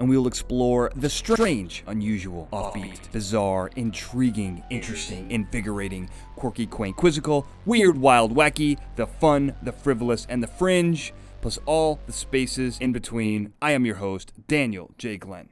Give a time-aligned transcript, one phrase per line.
[0.00, 7.46] and we will explore the strange, unusual, offbeat, bizarre, intriguing, interesting, invigorating, quirky, quaint, quizzical,
[7.66, 11.12] weird, wild, wacky, the fun, the frivolous, and the fringe,
[11.42, 13.52] plus all the spaces in between.
[13.60, 15.18] I am your host, Daniel J.
[15.18, 15.50] Glenn.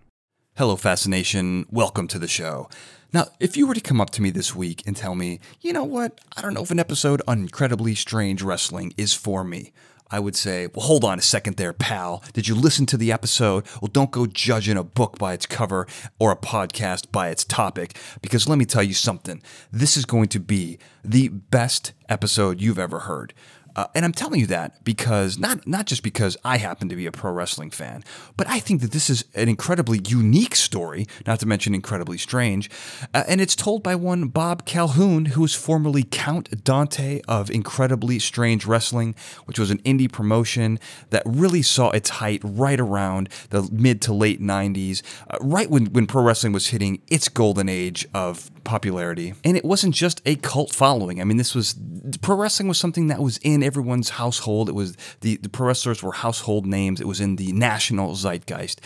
[0.57, 1.67] Hello, Fascination.
[1.71, 2.71] Welcome to the show.
[3.13, 5.75] Now, if you were to come up to me this week and tell me, you
[5.75, 9.73] know what, I don't know if an episode on incredibly strange wrestling is for me,
[10.11, 12.23] I would say, well, hold on a second there, pal.
[12.33, 13.67] Did you listen to the episode?
[13.83, 15.87] Well, don't go judging a book by its cover
[16.19, 19.43] or a podcast by its topic, because let me tell you something.
[19.71, 23.35] This is going to be the best episode you've ever heard.
[23.79, 27.07] Uh, and I'm telling you that because not not just because I happen to be
[27.07, 28.03] a pro wrestling fan,
[28.37, 32.69] but I think that this is an incredibly unique story, not to mention incredibly strange,
[33.15, 38.19] uh, and it's told by one Bob Calhoun, who was formerly Count Dante of Incredibly
[38.19, 43.69] Strange Wrestling, which was an indie promotion that really saw its height right around the
[43.71, 48.09] mid to late 90s, uh, right when when pro wrestling was hitting its golden age
[48.13, 49.33] of popularity.
[49.45, 51.21] And it wasn't just a cult following.
[51.21, 51.75] I mean, this was
[52.21, 54.69] pro wrestling was something that was in everyone's household.
[54.69, 57.01] It was the, the pro wrestlers were household names.
[57.01, 58.81] It was in the national zeitgeist.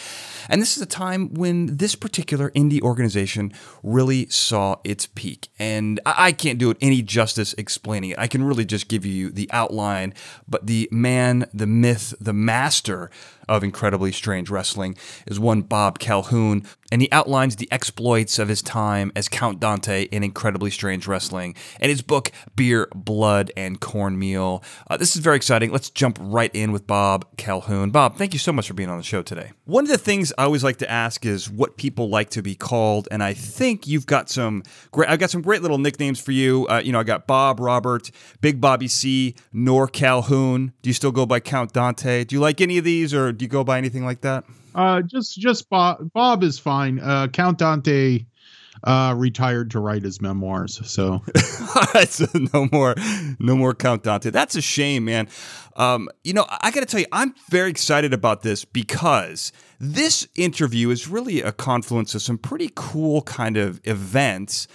[0.48, 5.48] And this is a time when this particular indie organization really saw its peak.
[5.58, 8.18] And I, I can't do it any justice explaining it.
[8.18, 10.14] I can really just give you the outline,
[10.48, 13.10] but the man, the myth, the master
[13.48, 18.62] of incredibly strange wrestling is one Bob Calhoun, and he outlines the exploits of his
[18.62, 24.62] time as Count Dante in incredibly strange wrestling and his book Beer, Blood, and Cornmeal.
[24.90, 25.72] Uh, this is very exciting.
[25.72, 27.90] Let's jump right in with Bob Calhoun.
[27.90, 29.52] Bob, thank you so much for being on the show today.
[29.64, 32.54] One of the things I always like to ask is what people like to be
[32.54, 35.08] called, and I think you've got some great.
[35.08, 36.66] I've got some great little nicknames for you.
[36.68, 38.10] Uh, you know, I got Bob, Robert,
[38.42, 40.74] Big Bobby C, Nor Calhoun.
[40.82, 42.24] Do you still go by Count Dante?
[42.24, 44.44] Do you like any of these, or do you go by anything like that?
[44.74, 46.12] Uh, just just Bob.
[46.12, 46.98] Bob is fine.
[46.98, 48.26] Uh, Count Dante
[48.84, 50.80] uh, retired to write his memoirs.
[50.90, 51.22] So,
[52.52, 52.94] no more,
[53.38, 54.30] no more Count Dante.
[54.30, 55.28] That's a shame, man.
[55.76, 60.26] Um, you know, I got to tell you, I'm very excited about this because this
[60.34, 64.68] interview is really a confluence of some pretty cool kind of events.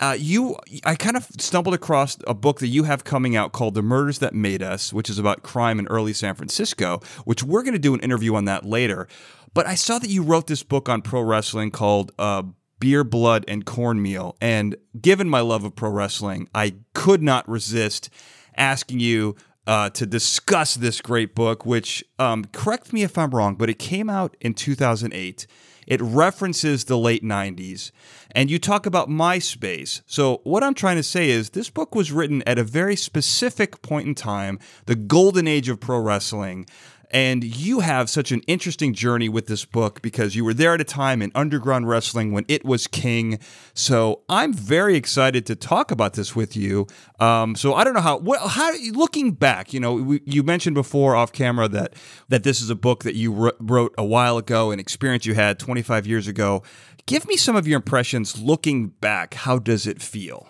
[0.00, 3.74] Uh, you, I kind of stumbled across a book that you have coming out called
[3.74, 7.00] "The Murders That Made Us," which is about crime in early San Francisco.
[7.24, 9.06] Which we're going to do an interview on that later.
[9.54, 12.42] But I saw that you wrote this book on pro wrestling called uh,
[12.82, 14.36] beer, blood, and cornmeal.
[14.40, 18.10] And given my love of pro wrestling, I could not resist
[18.56, 19.36] asking you
[19.68, 23.78] uh, to discuss this great book, which, um, correct me if I'm wrong, but it
[23.78, 25.46] came out in 2008.
[25.86, 27.92] It references the late 90s,
[28.32, 30.02] and you talk about MySpace.
[30.06, 33.80] So, what I'm trying to say is this book was written at a very specific
[33.82, 36.66] point in time, the golden age of pro wrestling.
[37.12, 40.80] And you have such an interesting journey with this book because you were there at
[40.80, 43.38] a time in underground wrestling when it was king.
[43.74, 46.86] So I'm very excited to talk about this with you.
[47.20, 48.18] Um, so I don't know how.
[48.18, 51.94] What, how looking back, you know, we, you mentioned before off camera that
[52.28, 55.58] that this is a book that you wrote a while ago, an experience you had
[55.58, 56.62] 25 years ago.
[57.06, 59.34] Give me some of your impressions looking back.
[59.34, 60.48] How does it feel?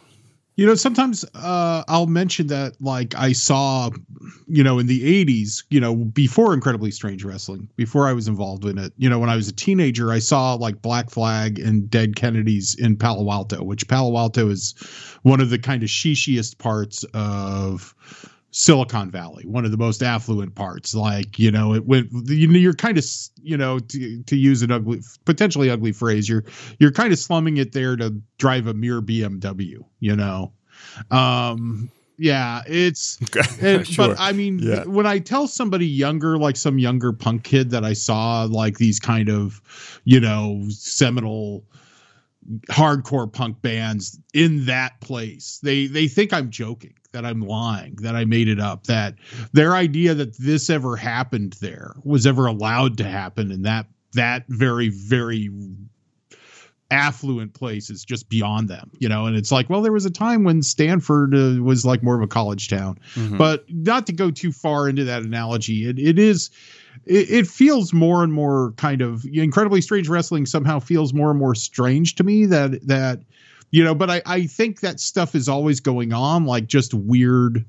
[0.56, 3.88] You know, sometimes uh, I'll mention that, like, I saw,
[4.46, 8.66] you know, in the 80s, you know, before Incredibly Strange Wrestling, before I was involved
[8.66, 11.88] in it, you know, when I was a teenager, I saw like Black Flag and
[11.88, 14.74] Dead Kennedys in Palo Alto, which Palo Alto is
[15.22, 17.94] one of the kind of shishiest parts of
[18.52, 20.94] Silicon Valley, one of the most affluent parts.
[20.94, 23.04] Like, you know, it went, you know, you're kind of,
[23.42, 26.44] you know, to, to use an ugly, potentially ugly phrase, you're,
[26.78, 30.52] you're kind of slumming it there to drive a mere BMW, you know?
[31.10, 33.18] Um, yeah, it's,
[33.62, 34.08] and, sure.
[34.08, 34.84] but I mean, yeah.
[34.84, 39.00] when I tell somebody younger, like some younger punk kid that I saw, like these
[39.00, 39.62] kind of,
[40.04, 41.64] you know, seminal,
[42.68, 48.16] hardcore punk bands in that place, they, they think I'm joking that I'm lying, that
[48.16, 49.14] I made it up, that
[49.52, 54.44] their idea that this ever happened there was ever allowed to happen in that that
[54.48, 55.50] very very
[56.90, 59.26] affluent place is just beyond them, you know.
[59.26, 62.22] And it's like, well, there was a time when Stanford uh, was like more of
[62.22, 63.38] a college town, mm-hmm.
[63.38, 65.88] but not to go too far into that analogy.
[65.88, 66.50] It it is.
[67.04, 71.38] It, it feels more and more kind of incredibly strange wrestling somehow feels more and
[71.38, 73.20] more strange to me that that
[73.72, 77.64] you know, but I, I think that stuff is always going on, like just weird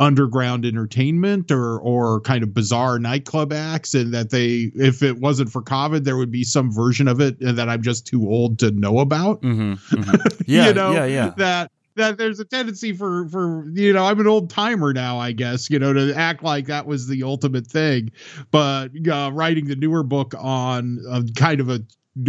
[0.00, 5.50] underground entertainment or or kind of bizarre nightclub acts and that they if it wasn't
[5.50, 8.70] for covid there would be some version of it that i'm just too old to
[8.70, 10.42] know about mm-hmm, mm-hmm.
[10.46, 14.18] yeah you know yeah yeah that that there's a tendency for for you know i'm
[14.20, 17.66] an old timer now i guess you know to act like that was the ultimate
[17.66, 18.10] thing
[18.50, 21.80] but uh, writing the newer book on uh, kind of a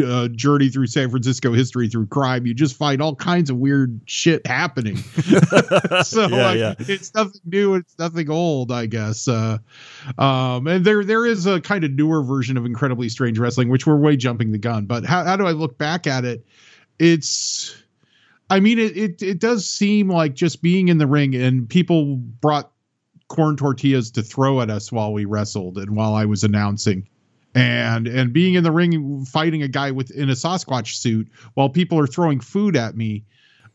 [0.05, 3.99] uh, journey through San Francisco history through crime, you just find all kinds of weird
[4.05, 4.97] shit happening.
[6.03, 6.75] so Yeah, like, yeah.
[6.79, 9.27] it's nothing new, it's nothing old, I guess.
[9.27, 9.57] Uh,
[10.17, 13.87] um, and there there is a kind of newer version of incredibly strange wrestling, which
[13.87, 14.85] we're way jumping the gun.
[14.85, 16.45] But how how do I look back at it?
[16.99, 17.75] It's
[18.49, 22.15] I mean, it, it it does seem like just being in the ring and people
[22.15, 22.71] brought
[23.27, 27.07] corn tortillas to throw at us while we wrestled and while I was announcing.
[27.55, 31.69] And and being in the ring fighting a guy with in a Sasquatch suit while
[31.69, 33.23] people are throwing food at me,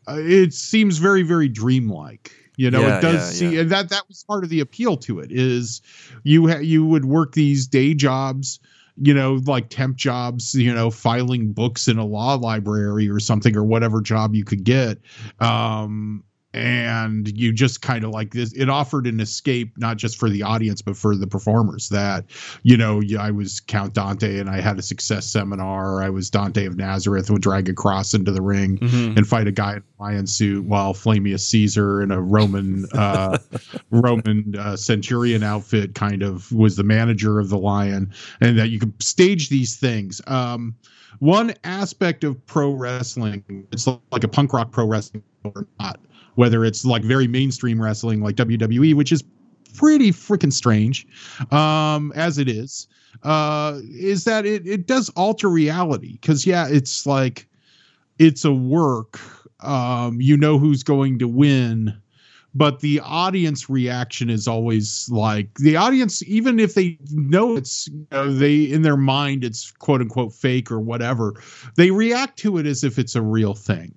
[0.07, 2.31] uh, it seems very very dreamlike.
[2.57, 3.61] You know, Yeah, it does yeah, see yeah.
[3.61, 5.81] and that that was part of the appeal to it is
[6.23, 8.59] you ha- you would work these day jobs
[8.97, 13.55] you know, like temp jobs, you know, filing books in a law library or something
[13.55, 14.99] or whatever job you could get.
[15.39, 16.23] Um,
[16.55, 20.41] and you just kind of like this, it offered an escape, not just for the
[20.43, 22.25] audience, but for the performers that,
[22.63, 26.01] you know, I was Count Dante and I had a success seminar.
[26.01, 29.17] I was Dante of Nazareth, would drag a cross into the ring Mhm.
[29.17, 33.37] and fight a guy in a lion suit while Flamius Caesar in a Roman uh,
[33.91, 38.11] Roman uh, centurion outfit kind of was the manager of the lion,
[38.41, 40.21] and that you could stage these things.
[40.27, 40.75] Um,
[41.19, 45.99] one aspect of pro wrestling, it's like a punk rock pro wrestling or not,
[46.35, 49.23] whether it's like very mainstream wrestling like WWE, which is
[49.75, 51.05] pretty freaking strange
[51.51, 52.87] um as it is
[53.23, 56.13] uh is that it it does alter reality.
[56.13, 57.47] Because yeah it's like
[58.19, 59.19] it's a work
[59.61, 61.93] um you know who's going to win
[62.53, 68.07] but the audience reaction is always like the audience even if they know it's you
[68.11, 71.33] know, they in their mind it's quote unquote fake or whatever
[71.75, 73.93] they react to it as if it's a real thing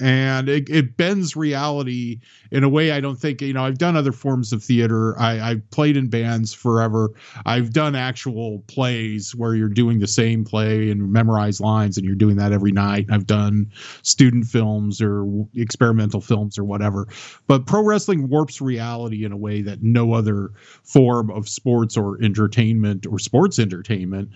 [0.00, 2.20] and it, it bends reality
[2.52, 3.64] in a way I don't think you know.
[3.64, 5.18] I've done other forms of theater.
[5.18, 7.10] I, I've played in bands forever.
[7.46, 12.14] I've done actual plays where you're doing the same play and memorize lines, and you're
[12.14, 13.06] doing that every night.
[13.10, 13.72] I've done
[14.02, 17.08] student films or experimental films or whatever.
[17.48, 20.52] But pro wrestling warps reality in a way that no other
[20.84, 24.30] form of sports or entertainment or sports entertainment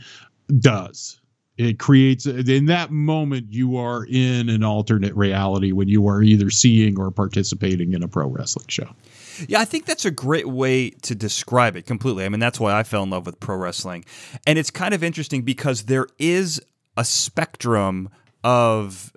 [0.59, 1.22] does
[1.59, 6.51] it creates in that moment you are in an alternate reality when you are either
[6.51, 8.89] seeing or participating in a pro wrestling show
[9.49, 12.25] Yeah, I think that's a great way to describe it completely.
[12.25, 14.05] I mean, that's why I fell in love with pro wrestling.
[14.47, 16.61] And it's kind of interesting because there is
[16.97, 18.09] a spectrum
[18.45, 19.13] of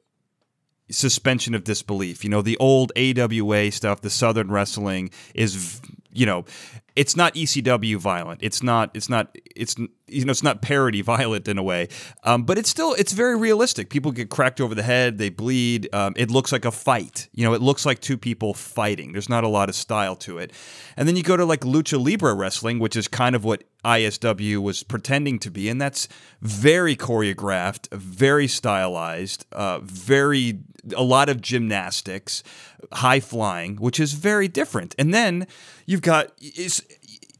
[0.89, 2.23] suspension of disbelief.
[2.23, 6.45] You know, the old AWA stuff, the Southern wrestling is, you know,
[6.95, 8.39] it's not ECW violent.
[8.41, 8.91] It's not.
[8.93, 9.35] It's not.
[9.55, 10.31] It's you know.
[10.31, 11.89] It's not parody violent in a way,
[12.23, 12.93] um, but it's still.
[12.93, 13.89] It's very realistic.
[13.89, 15.17] People get cracked over the head.
[15.17, 15.93] They bleed.
[15.93, 17.27] Um, it looks like a fight.
[17.33, 17.53] You know.
[17.53, 19.11] It looks like two people fighting.
[19.11, 20.53] There's not a lot of style to it.
[20.95, 24.57] And then you go to like lucha libre wrestling, which is kind of what ISW
[24.57, 26.07] was pretending to be, and that's
[26.41, 30.59] very choreographed, very stylized, uh, very
[30.95, 32.43] a lot of gymnastics,
[32.93, 34.93] high flying, which is very different.
[34.99, 35.47] And then
[35.85, 36.83] you've got is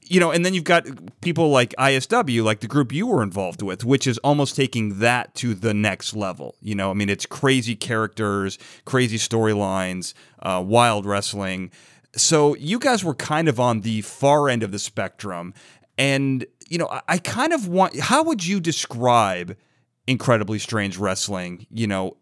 [0.08, 0.86] you know, and then you've got
[1.22, 5.34] people like ISW, like the group you were involved with, which is almost taking that
[5.36, 6.56] to the next level.
[6.62, 11.72] You know, I mean, it's crazy characters, crazy storylines, uh, wild wrestling.
[12.16, 15.54] So you guys were kind of on the far end of the spectrum,
[15.98, 18.00] and you know, I, I kind of want.
[18.00, 19.58] How would you describe
[20.08, 21.68] incredibly strange wrestling?
[21.70, 22.18] You know,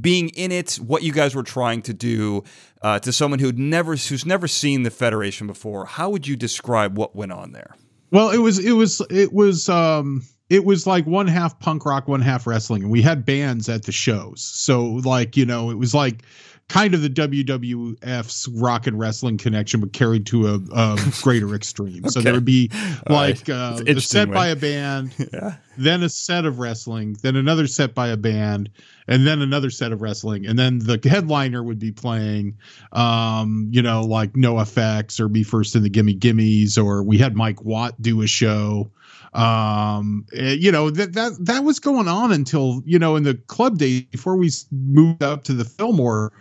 [0.00, 2.44] being in it, what you guys were trying to do
[2.82, 5.86] uh, to someone who'd never who's never seen the Federation before.
[5.86, 7.76] How would you describe what went on there?
[8.10, 12.08] well it was it was it was um it was like one half punk rock
[12.08, 15.78] one half wrestling and we had bands at the shows so like you know it
[15.78, 16.22] was like
[16.70, 22.08] kind of the WWF's rock and wrestling connection, but carried to a, a greater extreme.
[22.08, 22.70] So there would be
[23.08, 25.56] like uh, a set by a band, Yeah.
[25.76, 28.70] then a set of wrestling, then another set by a band,
[29.08, 32.56] and then another set of wrestling, and then the headliner would be playing,
[32.92, 37.34] um, you know, like NOFX or Me First in the Gimme Gimmes, or we had
[37.34, 38.92] Mike Watt do a show.
[39.32, 43.34] Um, eh, you know that that that was going on until you know in the
[43.34, 46.32] club days before we moved up to the Fillmore.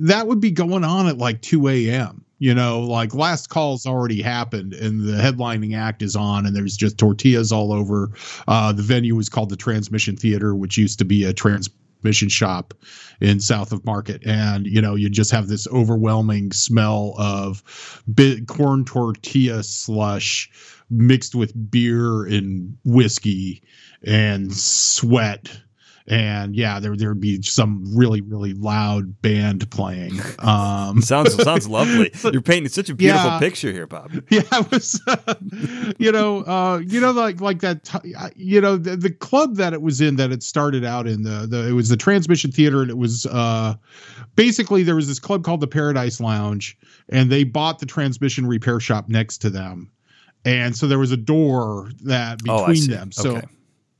[0.00, 2.24] That would be going on at like 2 a.m.
[2.38, 6.76] You know, like last call's already happened and the headlining act is on and there's
[6.76, 8.10] just tortillas all over.
[8.48, 11.68] Uh, the venue was called the Transmission Theater, which used to be a trans
[12.00, 12.74] transmission shop
[13.20, 18.46] in south of Market, and you know you just have this overwhelming smell of bit
[18.46, 20.50] corn tortilla slush
[20.88, 23.62] mixed with beer and whiskey
[24.04, 25.60] and sweat
[26.06, 30.18] and yeah, there there'd be some really really loud band playing.
[30.38, 32.10] Um, sounds sounds lovely.
[32.32, 33.38] You're painting such a beautiful Yeah.
[33.38, 34.10] picture here, Bob.
[34.30, 35.34] yeah, it was, uh,
[35.98, 39.56] you know, uh, you know, like like that, t- uh, you know, the, the club
[39.56, 42.50] that it was in that it started out in the the it was the Transmission
[42.50, 43.74] Theater, and it was uh,
[44.36, 46.76] basically there was this club called the Paradise Lounge,
[47.08, 49.90] and they bought the transmission repair shop next to them,
[50.44, 52.88] and so there was a door that Oh, between see.
[52.92, 53.46] them, so Okay.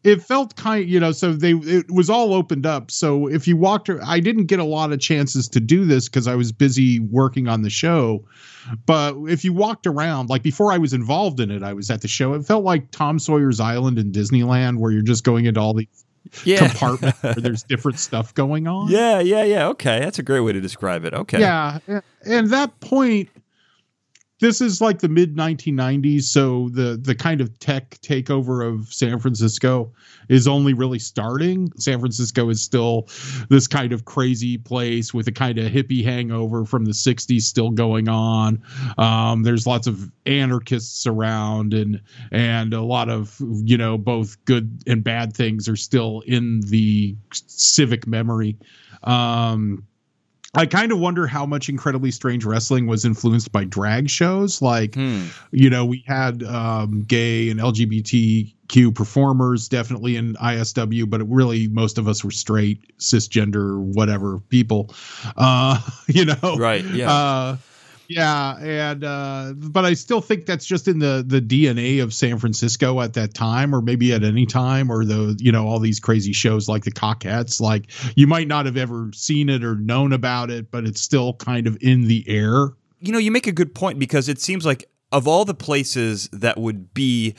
[0.02, 3.56] It felt kind you know so they it was all opened up so if you
[3.56, 6.52] walked ar- i didn't get a lot of chances to do this because i was
[6.52, 8.24] busy working on the show
[8.86, 12.00] but if you walked around like before i was involved in it i was at
[12.00, 15.60] the show it felt like tom sawyer's island in disneyland where you're just going into
[15.60, 15.86] all these
[16.44, 16.58] Yeah.
[16.68, 19.68] compartments where there's different stuff going on Yeah, yeah, yeah.
[19.68, 21.12] Okay, that's a great way to describe it.
[21.14, 21.40] Okay.
[21.40, 21.78] yeah,
[22.24, 23.28] and that point,
[24.40, 29.18] this is like the mid 1990s, so the the kind of tech takeover of San
[29.20, 29.92] Francisco
[30.28, 31.70] is only really starting.
[31.76, 33.06] San Francisco is still
[33.50, 37.70] this kind of crazy place with a kind of hippie hangover from the 60s still
[37.70, 38.62] going on.
[38.96, 42.00] Um, there's lots of anarchists around, and
[42.32, 47.14] and a lot of you know both good and bad things are still in the
[47.32, 48.56] civic memory.
[49.02, 49.86] Um,
[50.54, 54.60] I kind of wonder how much incredibly strange wrestling was influenced by drag shows.
[54.60, 55.26] Like, Hmm.
[55.52, 61.98] you know, we had um, gay and LGBTQ performers definitely in ISW, but really most
[61.98, 64.92] of us were straight, cisgender, whatever people.
[65.36, 66.84] Uh, you know, Right.
[66.84, 67.12] Yeah.
[67.12, 67.56] uh,
[68.10, 72.40] yeah, and uh, but I still think that's just in the the DNA of San
[72.40, 76.00] Francisco at that time, or maybe at any time, or the you know all these
[76.00, 77.60] crazy shows like the Cockettes.
[77.60, 77.86] Like
[78.16, 81.68] you might not have ever seen it or known about it, but it's still kind
[81.68, 82.70] of in the air.
[82.98, 86.28] you know, you make a good point because it seems like of all the places
[86.32, 87.36] that would be,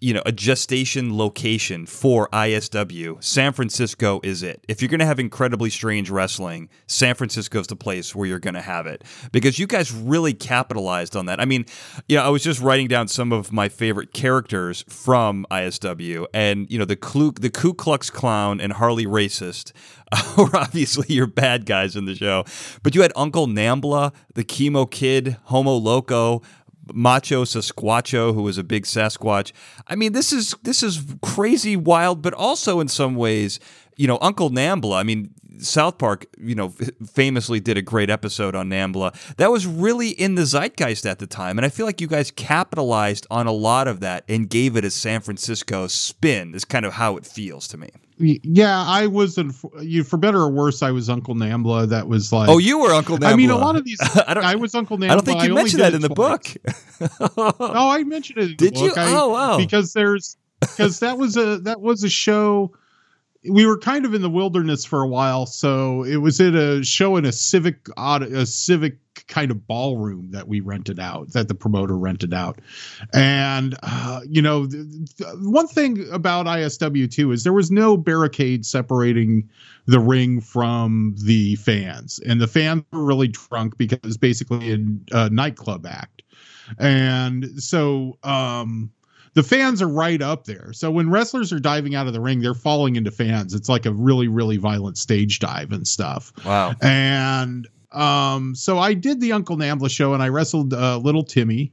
[0.00, 4.64] you know, a gestation location for ISW, San Francisco is it.
[4.68, 8.54] If you're going to have incredibly strange wrestling, San Francisco's the place where you're going
[8.54, 11.38] to have it because you guys really capitalized on that.
[11.38, 11.66] I mean,
[12.08, 16.70] you know, I was just writing down some of my favorite characters from ISW, and
[16.70, 19.72] you know, the Ku, the Ku Klux Clown and Harley Racist
[20.36, 22.44] were obviously your bad guys in the show,
[22.82, 26.42] but you had Uncle Nambla, the Chemo Kid, Homo Loco.
[26.94, 29.52] Macho Sasquatcho, who was a big Sasquatch.
[29.86, 33.60] I mean, this is this is crazy wild, but also in some ways,
[33.96, 34.98] you know, Uncle Nambla.
[34.98, 36.70] I mean, South Park, you know,
[37.12, 39.14] famously did a great episode on Nambla.
[39.36, 42.30] That was really in the zeitgeist at the time, and I feel like you guys
[42.30, 46.54] capitalized on a lot of that and gave it a San Francisco spin.
[46.54, 47.90] Is kind of how it feels to me.
[48.20, 51.88] Yeah, I was, in, you for better or worse, I was Uncle Nambla.
[51.88, 53.32] That was like, Oh, you were Uncle Nambla.
[53.32, 53.98] I mean, a lot of these.
[54.02, 54.52] I.
[54.52, 55.10] I was Uncle Nambla.
[55.10, 56.56] I don't think you only mentioned that in the twice.
[57.18, 57.58] book.
[57.58, 58.50] Oh, I mentioned it.
[58.50, 58.92] In Did you?
[58.96, 59.56] I- oh, wow.
[59.56, 62.72] because there's because that was a that was a show
[63.48, 66.82] we were kind of in the wilderness for a while so it was at a
[66.84, 71.54] show in a civic a civic kind of ballroom that we rented out that the
[71.54, 72.60] promoter rented out.
[73.12, 74.84] And uh, you know th-
[75.16, 79.48] th- one thing about isw too is there was no barricade separating
[79.86, 82.20] the ring from the fans.
[82.26, 86.22] And the fans were really drunk because basically a, a nightclub act.
[86.78, 88.90] And so um
[89.34, 90.72] the fans are right up there.
[90.72, 93.54] So when wrestlers are diving out of the ring, they're falling into fans.
[93.54, 96.32] It's like a really, really violent stage dive and stuff.
[96.44, 96.74] wow.
[96.82, 101.72] And um, so I did the Uncle Nambla show and I wrestled uh, little Timmy,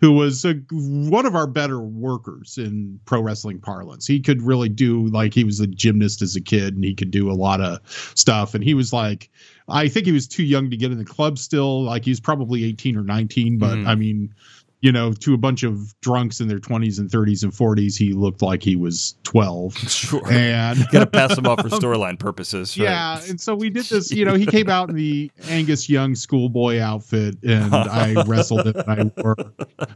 [0.00, 4.06] who was a, one of our better workers in pro wrestling parlance.
[4.06, 7.10] He could really do like he was a gymnast as a kid and he could
[7.12, 7.78] do a lot of
[8.16, 8.54] stuff.
[8.54, 9.30] And he was like,
[9.68, 11.84] I think he was too young to get in the club still.
[11.84, 13.86] Like he was probably 18 or 19, but Mhm.
[13.86, 14.34] I mean,
[14.82, 18.12] you know, to a bunch of drunks in their 20s and 30s and 40s, he
[18.12, 19.74] looked like he was 12.
[19.88, 20.22] Sure.
[20.30, 22.76] And Got to pass him off for storyline purposes.
[22.78, 22.84] right?
[22.84, 24.10] yeah, and so we did this.
[24.10, 28.74] You know, he came out in the Angus Young schoolboy outfit, and I wrestled him.
[28.86, 29.36] And I wore,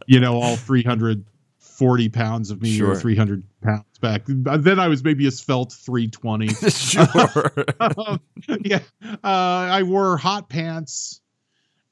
[0.06, 2.92] you know, all 340 pounds of me Sure.
[2.92, 4.22] or 300 pounds back.
[4.26, 6.48] Then I was maybe a svelte 320.
[6.70, 7.52] sure.
[7.80, 8.20] Um,
[8.62, 11.20] yeah, uh, I wore hot pants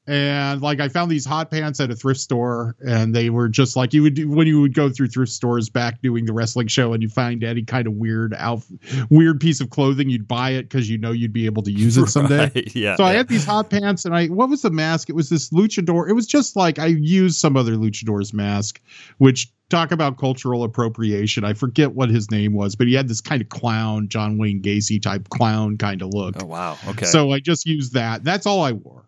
[0.07, 3.75] and like I found these hot pants at a thrift store, and they were just
[3.75, 6.67] like you would do when you would go through thrift stores back doing the wrestling
[6.67, 8.63] show, and you find any kind of weird out,
[9.09, 11.97] weird piece of clothing, you'd buy it because you know you'd be able to use
[11.97, 12.35] it someday.
[12.55, 12.95] Right, yeah.
[12.95, 15.09] So I had these hot pants, and I what was the mask?
[15.09, 16.09] It was this luchador.
[16.09, 18.81] It was just like I used some other luchador's mask,
[19.17, 21.43] which talk about cultural appropriation.
[21.43, 24.61] I forget what his name was, but he had this kind of clown, John Wayne
[24.61, 26.35] Gacy type clown kind of look.
[26.41, 26.77] Oh wow.
[26.89, 27.05] Okay.
[27.05, 28.23] So I just used that.
[28.23, 29.05] That's all I wore.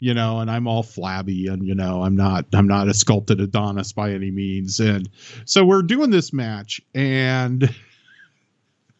[0.00, 3.40] You know, and I'm all flabby and you know, I'm not I'm not a sculpted
[3.40, 4.78] Adonis by any means.
[4.78, 5.08] And
[5.44, 7.74] so we're doing this match and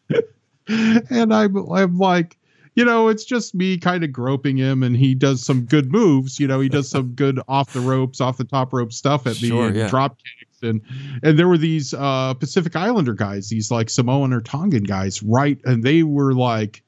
[0.67, 2.39] and I'm I'm like
[2.79, 6.39] you know, it's just me kind of groping him, and he does some good moves.
[6.39, 9.41] You know, he does some good off the ropes, off the top rope stuff at
[9.41, 9.89] me, and yeah.
[9.89, 10.81] drop kicks, and
[11.21, 15.59] and there were these uh, Pacific Islander guys, these like Samoan or Tongan guys, right?
[15.65, 16.81] And they were like,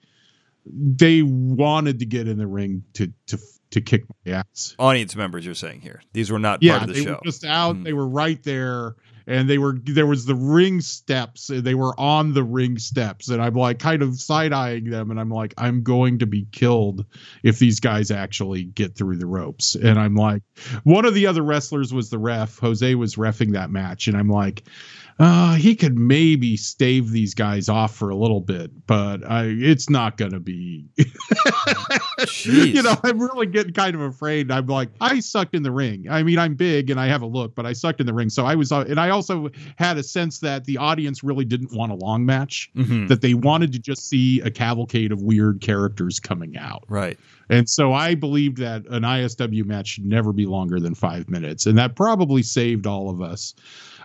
[0.65, 3.37] they wanted to get in the ring to to
[3.71, 4.75] to kick my ass.
[4.79, 6.01] Audience members, you're saying here.
[6.13, 7.13] These were not Yeah, part of the they show.
[7.13, 7.75] were just out.
[7.77, 7.83] Mm.
[7.83, 8.95] They were right there,
[9.27, 11.49] and they were there was the ring steps.
[11.49, 15.09] and They were on the ring steps, and I'm like kind of side eyeing them,
[15.11, 17.05] and I'm like, I'm going to be killed
[17.43, 19.75] if these guys actually get through the ropes.
[19.75, 20.43] And I'm like,
[20.83, 22.59] one of the other wrestlers was the ref.
[22.59, 24.63] Jose was refing that match, and I'm like.
[25.23, 29.87] Uh, he could maybe stave these guys off for a little bit, but I, it's
[29.87, 30.87] not going to be.
[32.43, 34.51] You know, I'm really getting kind of afraid.
[34.51, 36.05] I'm like, I sucked in the ring.
[36.09, 38.29] I mean, I'm big and I have a look, but I sucked in the ring.
[38.29, 41.75] So I was, uh, and I also had a sense that the audience really didn't
[41.75, 43.07] want a long match, Mhm.
[43.07, 46.83] that they wanted to just see a cavalcade of weird characters coming out.
[46.89, 47.17] Right.
[47.49, 51.65] And so I believed that an ISW match should never be longer than five minutes.
[51.65, 53.53] And that probably saved all of us.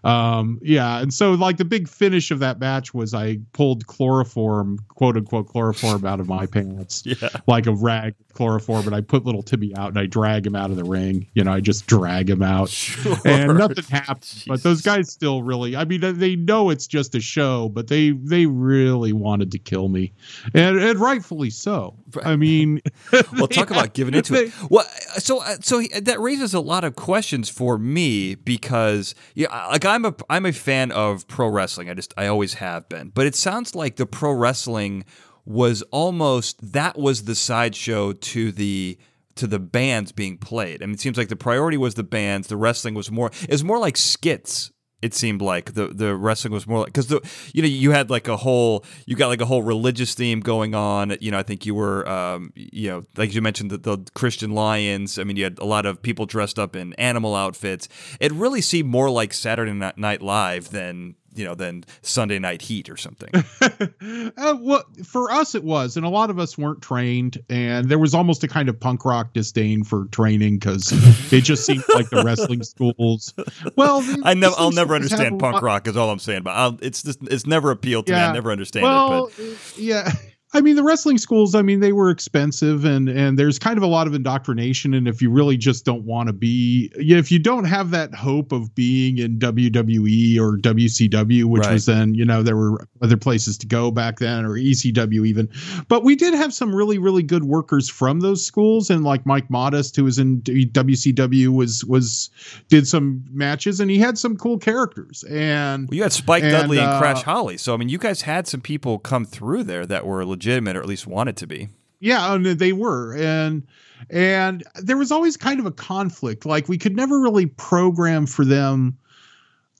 [0.06, 0.98] Um, yeah.
[1.00, 5.48] And so, like, the big finish of that match was I pulled chloroform, quote unquote,
[5.48, 7.28] chloroform out of my pants Yeah.
[7.46, 10.70] like a rag chloroform, and I put little Timmy out and I drag him out
[10.70, 11.26] of the ring.
[11.34, 12.68] You know, I just drag him out.
[12.68, 13.16] Sure.
[13.24, 15.74] And nothing happened, but those guys still really.
[15.74, 19.88] I mean, they know it's just a show, but they they really wanted to kill
[19.88, 20.12] me,
[20.54, 21.94] and and rightfully so.
[22.24, 22.80] I mean,
[23.36, 24.52] well, talk about giving into it.
[24.70, 24.86] Well,
[25.16, 29.84] so uh, so that raises a lot of questions for me because yeah, I- like
[29.96, 31.88] I'm a I'm a fan of pro wrestling.
[31.88, 35.06] I just I always have been, but it sounds like the pro wrestling
[35.46, 38.98] was almost that was the sideshow to the
[39.36, 40.82] to the bands being played.
[40.82, 42.48] I mean, it seems like the priority was the bands.
[42.48, 43.30] The wrestling was more.
[43.42, 44.70] It was more like skits.
[45.02, 47.20] It seemed like the the wrestling was more like because the
[47.52, 50.74] you know you had like a whole you got like a whole religious theme going
[50.74, 51.16] on.
[51.20, 54.52] You know, I think you were um, you know like you mentioned the, the Christian
[54.52, 55.18] Lions.
[55.18, 57.88] I mean, you had a lot of people dressed up in animal outfits.
[58.20, 62.62] It really seemed more like Saturday Night Night Live than you know than Sunday Night
[62.62, 63.30] Heat or something.
[64.36, 67.98] uh, well, for us it was, and a lot of us weren't trained, and there
[67.98, 70.92] was almost a kind of punk rock disdain for training because
[71.32, 73.34] it just seemed like the wrestling schools.
[73.76, 76.42] Well, I never I'll never understand punk rock is all I'm saying.
[76.42, 78.18] But I'll, it's just it's never appealed to me.
[78.18, 79.32] I never understand well, it.
[79.36, 80.10] But yeah.
[80.56, 81.54] I mean, the wrestling schools.
[81.54, 84.94] I mean, they were expensive, and and there's kind of a lot of indoctrination.
[84.94, 88.52] And if you really just don't want to be, if you don't have that hope
[88.52, 91.74] of being in WWE or WCW, which Right.
[91.74, 95.48] was then, you know, there were other places to go back then, or ECW even.
[95.88, 99.50] But we did have some really, really good workers from those schools, and like Mike
[99.50, 102.30] Modest, who was in WCW, was was
[102.68, 105.24] did some matches, and he had some cool characters.
[105.24, 107.98] And Well, you had Spike And, Dudley and uh, Crash Holly, so I mean, you
[107.98, 111.46] guys had some people come through there that were legitimate, or at least wanted to
[111.46, 111.68] be.
[112.00, 113.66] yeah and they were and
[114.10, 118.44] and there was always kind of a conflict like we could never really program for
[118.44, 118.96] them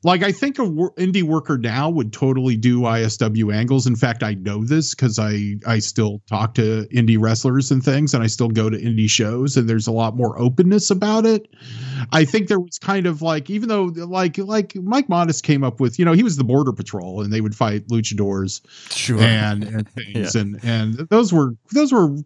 [0.07, 4.23] like i think a wor- indie worker now would totally do isw angles in fact
[4.23, 8.27] i know this because i i still talk to indie wrestlers and things and i
[8.27, 11.49] still go to indie shows and there's a lot more openness about it
[12.13, 15.81] i think there was kind of like even though like like mike modest came up
[15.81, 19.19] with you know he was the border patrol and they would fight luchadors Sure.
[19.21, 22.17] and, and things and and those were those were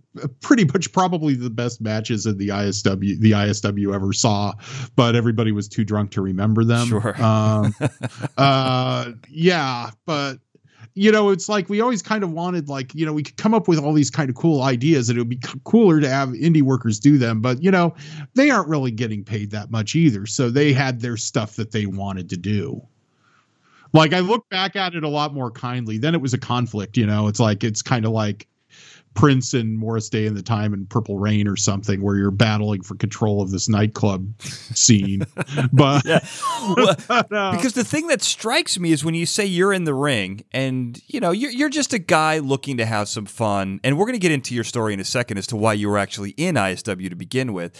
[0.42, 4.52] pretty much probably the best matches that the ISW the ISW ever saw
[4.96, 7.22] but everybody was too drunk to remember them Sure.
[7.22, 7.69] um
[8.38, 10.38] uh yeah but
[10.94, 13.54] you know it's like we always kind of wanted like you know we could come
[13.54, 16.30] up with all these kind of cool ideas and it would be cooler to have
[16.30, 17.94] indie workers do them but you know
[18.34, 21.86] they aren't really getting paid that much either so they had their stuff that they
[21.86, 22.80] wanted to do
[23.92, 25.98] like I look back at it a lot more kindly.
[25.98, 27.26] Then it was a conflict, you know.
[27.26, 28.46] It's like it's kind of like
[29.14, 32.82] Prince and Morris Day in the Time and Purple Rain or something, where you're battling
[32.82, 35.26] for control of this nightclub scene.
[35.72, 36.24] but yeah.
[36.76, 39.94] well, uh, because the thing that strikes me is when you say you're in the
[39.94, 43.98] ring and you know you're you're just a guy looking to have some fun, and
[43.98, 45.98] we're going to get into your story in a second as to why you were
[45.98, 47.76] actually in ISW to begin with.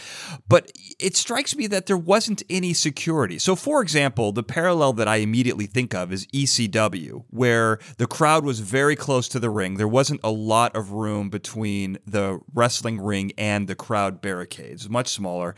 [0.49, 3.39] But it strikes me that there wasn't any security.
[3.39, 8.45] So, for example, the parallel that I immediately think of is ECW, where the crowd
[8.45, 9.77] was very close to the ring.
[9.77, 15.09] There wasn't a lot of room between the wrestling ring and the crowd barricades, much
[15.09, 15.55] smaller.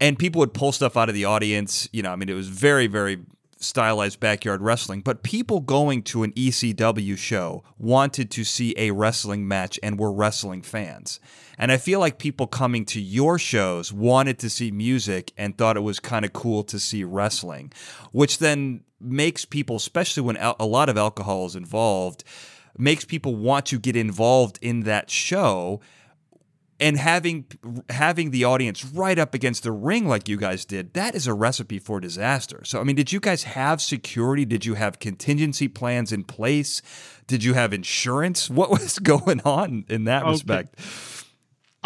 [0.00, 1.88] And people would pull stuff out of the audience.
[1.92, 3.18] You know, I mean, it was very, very
[3.58, 9.48] stylized backyard wrestling, but people going to an ECW show wanted to see a wrestling
[9.48, 11.18] match and were wrestling fans.
[11.58, 15.76] And I feel like people coming to your shows wanted to see music and thought
[15.76, 17.72] it was kind of cool to see wrestling,
[18.12, 22.24] which then makes people, especially when a lot of alcohol is involved,
[22.78, 25.80] makes people want to get involved in that show
[26.80, 27.46] and having
[27.88, 31.34] having the audience right up against the ring like you guys did that is a
[31.34, 35.68] recipe for disaster so i mean did you guys have security did you have contingency
[35.68, 36.82] plans in place
[37.26, 40.30] did you have insurance what was going on in that okay.
[40.30, 40.80] respect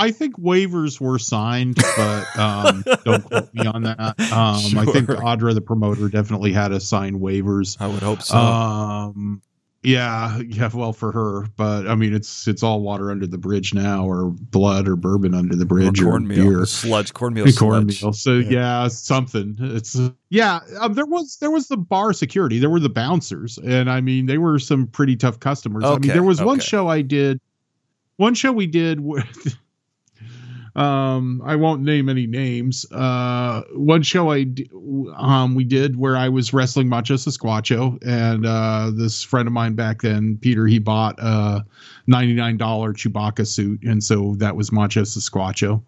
[0.01, 3.99] I think waivers were signed, but um, don't quote me on that.
[4.33, 4.79] Um, sure.
[4.79, 7.77] I think Audra, the promoter, definitely had to sign waivers.
[7.81, 8.37] I would hope so.
[8.37, 9.43] Um,
[9.83, 10.71] yeah, yeah.
[10.75, 14.31] Well, for her, but I mean, it's it's all water under the bridge now, or
[14.31, 18.13] blood, or bourbon under the bridge, or, or beer, sludge, cornmeal, cornmeal.
[18.13, 18.83] So yeah.
[18.83, 18.89] yeah.
[18.89, 19.57] something.
[19.61, 19.97] It's
[20.31, 20.61] yeah.
[20.81, 22.59] Um, there was there was the bar security.
[22.59, 25.85] There were the bouncers, and I mean, they were some pretty tough customers.
[25.85, 26.47] Okay, I mean, there was okay.
[26.47, 27.41] one show I did,
[28.17, 29.57] one show we did with
[30.79, 32.87] um, I won't name any names.
[32.93, 34.47] Uh, one show I
[35.17, 39.75] um, we did where I was wrestling Macho Sasquatcho, and uh, this friend of mine
[39.75, 41.67] back then, Peter, he bought a
[42.07, 45.83] ninety nine dollar Chewbacca suit, and so that was Macho Sasquatcho.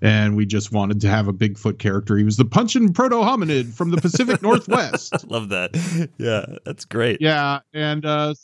[0.00, 2.16] And we just wanted to have a Bigfoot character.
[2.16, 5.24] He was the punching proto hominid from the Pacific Northwest.
[5.30, 6.10] Love that.
[6.18, 7.20] Yeah, that's great.
[7.20, 8.34] Yeah, and uh,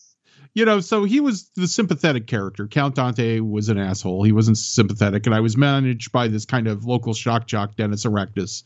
[0.55, 2.67] you know, so he was the sympathetic character.
[2.67, 4.23] Count Dante was an asshole.
[4.23, 8.05] He wasn't sympathetic, and I was managed by this kind of local shock jock, Dennis
[8.05, 8.65] Erectus,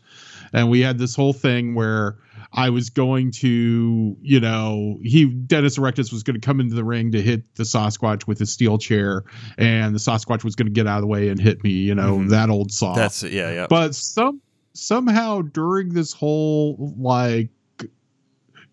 [0.52, 2.16] and we had this whole thing where
[2.52, 6.84] I was going to, you know, he Dennis Erectus was going to come into the
[6.84, 9.24] ring to hit the Sasquatch with his steel chair,
[9.56, 11.70] and the Sasquatch was going to get out of the way and hit me.
[11.70, 12.28] You know, mm-hmm.
[12.28, 12.94] that old saw.
[12.94, 13.22] That's.
[13.22, 13.66] Yeah, yeah.
[13.68, 14.40] But some
[14.74, 17.50] somehow during this whole like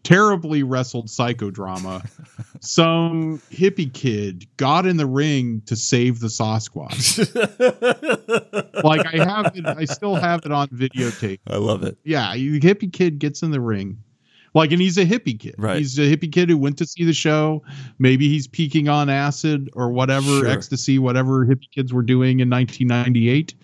[0.04, 2.08] terribly wrestled psychodrama,
[2.60, 7.20] some hippie kid got in the ring to save the Sasquatch.
[8.84, 11.40] like I have it, I still have it on videotape.
[11.48, 11.98] I love it.
[12.04, 13.98] Yeah, the hippie kid gets in the ring
[14.60, 15.56] like, and he's a hippie kid.
[15.58, 15.78] Right.
[15.78, 17.64] He's a hippie kid who went to see the show.
[17.98, 20.48] Maybe he's peaking on acid or whatever, sure.
[20.48, 23.56] ecstasy, whatever hippie kids were doing in 1998.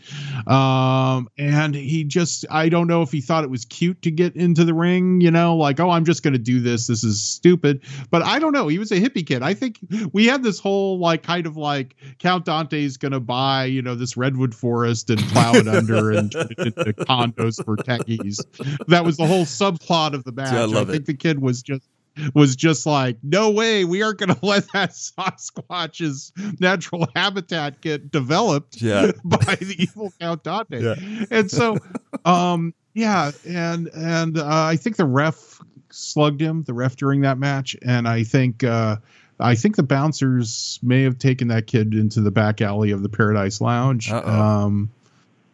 [0.47, 4.37] Um, and he just, I don't know if he thought it was cute to get
[4.37, 6.87] into the ring, you know, like, oh, I'm just going to do this.
[6.87, 7.83] This is stupid.
[8.09, 8.69] But I don't know.
[8.69, 9.43] He was a hippie kid.
[9.43, 9.79] I think
[10.13, 13.95] we had this whole, like, kind of like Count Dante's going to buy, you know,
[13.95, 18.39] this redwood forest and plow it under and turn it into condos for techies.
[18.87, 20.53] That was the whole subplot of the match.
[20.89, 21.05] I think it.
[21.05, 21.87] the kid was just
[22.33, 28.11] was just like, no way, we aren't going to let that Sasquatch's natural habitat get
[28.11, 29.11] developed yeah.
[29.25, 30.81] by the evil Count Dante.
[30.81, 31.25] Yeah.
[31.29, 31.77] And so,
[32.23, 35.59] um, yeah, and and uh, I think the ref
[35.91, 38.97] slugged him, the ref during that match, and I think uh,
[39.39, 43.09] I think the bouncers may have taken that kid into the back alley of the
[43.09, 44.11] Paradise Lounge.
[44.11, 44.41] Uh-oh.
[44.41, 44.91] Um,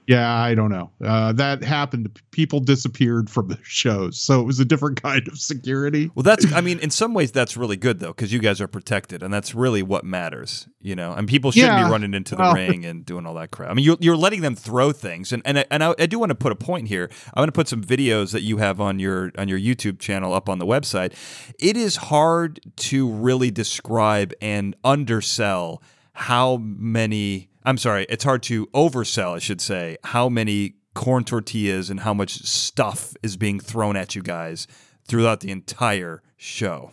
[0.08, 0.92] yeah, I don't know.
[1.04, 2.20] Uh, that happened.
[2.32, 6.12] People disappeared from the shows, so it was a different kind of security.
[6.16, 6.52] Well, that's.
[6.54, 9.34] I mean, in some ways, that's really good though, because you guys are protected, and
[9.34, 10.68] that's really what matters.
[10.82, 13.36] You know, and people shouldn't yeah, be running into the well, ring and doing all
[13.36, 13.70] that crap.
[13.70, 16.32] I mean, you're, you're letting them throw things, and and and I, I do want
[16.32, 17.10] to put a point here.
[17.34, 20.34] I want to put some videos that you have on your on your YouTube channel
[20.34, 21.14] up on the website.
[21.60, 25.82] It is hard to really describe and undersell
[26.14, 31.90] how many I'm sorry, it's hard to oversell, I should say, how many corn tortillas
[31.90, 34.68] and how much stuff is being thrown at you guys
[35.08, 36.92] throughout the entire show.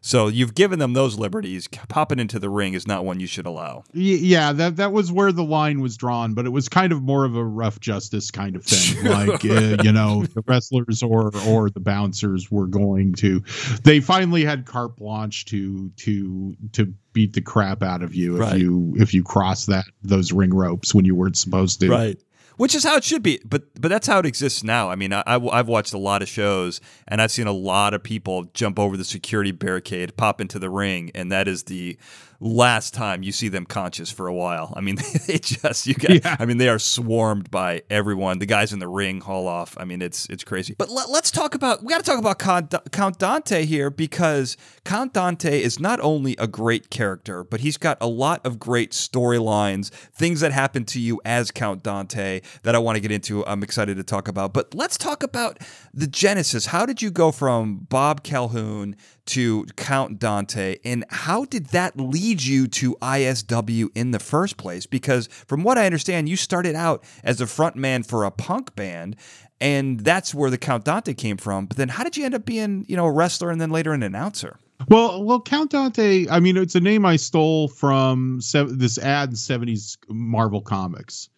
[0.00, 1.68] So you've given them those liberties.
[1.88, 3.82] Popping into the ring is not one you should allow.
[3.92, 7.24] Yeah, that that was where the line was drawn, but it was kind of more
[7.24, 8.78] of a rough justice kind of thing.
[9.08, 13.42] Like uh, you know, the wrestlers or or the bouncers were going to.
[13.82, 18.40] They finally had carte blanche to to to beat the crap out of you if
[18.40, 18.60] right.
[18.60, 21.90] you if you cross that those ring ropes when you weren't supposed to.
[21.90, 22.16] Right.
[22.58, 23.40] which is how it should be.
[23.44, 24.88] But but that's how it exists now.
[24.88, 28.04] I mean, I, I've watched a lot of shows, and I've seen a lot of
[28.04, 31.98] people jump over the security barricade, pop into the ring, and that is the
[32.40, 34.72] last time you see them conscious for a while.
[34.76, 34.96] I mean,
[35.26, 36.24] they just you got.
[36.24, 36.36] Yeah.
[36.38, 38.38] I mean, they are swarmed by everyone.
[38.38, 39.76] The guys in the ring haul off.
[39.78, 40.74] I mean, it's it's crazy.
[40.78, 44.56] But let, us talk about we got to talk about Count, Count Dante here because
[44.84, 48.92] Count Dante is not only a great character, but he's got a lot of great
[48.92, 53.44] storylines, things that happen to you as Count Dante that I want to get into.
[53.46, 54.52] I'm excited to talk about.
[54.52, 55.58] But let's talk about
[55.92, 56.66] the genesis.
[56.66, 58.96] How did you go from Bob Calhoun
[59.28, 64.86] to Count Dante, and how did that lead you to ISW in the first place?
[64.86, 69.16] Because from what I understand, you started out as a frontman for a punk band,
[69.60, 71.66] and that's where the Count Dante came from.
[71.66, 73.92] But then, how did you end up being, you know, a wrestler and then later
[73.92, 74.58] an announcer?
[74.88, 76.26] Well, well, Count Dante.
[76.30, 81.28] I mean, it's a name I stole from this ad in '70s Marvel Comics.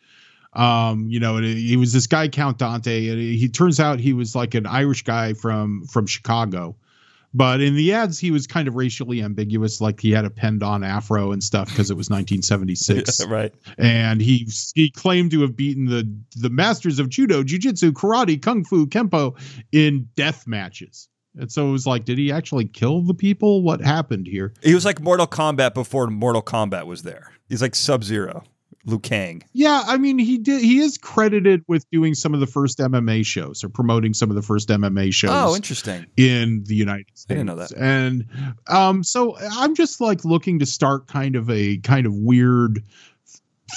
[0.53, 4.37] Um, you know, he was this guy Count Dante, and he turns out he was
[4.37, 6.77] like an Irish guy from from Chicago
[7.33, 10.63] but in the ads, he was kind of racially ambiguous, like he had a penned
[10.63, 13.27] on afro and stuff because it was 1976.
[13.27, 13.55] right.
[13.79, 18.65] And he he claimed to have beaten the the masters of judo, jujitsu, karate, kung
[18.65, 19.37] fu, kempo
[19.73, 21.09] in death matches.
[21.39, 23.63] And so it was like, did he actually kill the people?
[23.63, 24.53] What happened here?
[24.65, 27.33] He was like Mortal Kombat before Mortal Kombat was there.
[27.49, 28.43] He's like Sub Zero.
[28.87, 29.43] Liu Kang.
[29.53, 33.27] Yeah, I mean he did he is credited with doing some of the first MMA
[33.27, 35.31] shows or promoting some of the first MMA shows.
[35.33, 36.07] Oh, interesting.
[36.17, 37.27] In the United States.
[37.31, 37.73] I didn't know that.
[37.73, 38.27] And
[38.69, 42.83] um so I'm just like looking to start kind of a kind of weird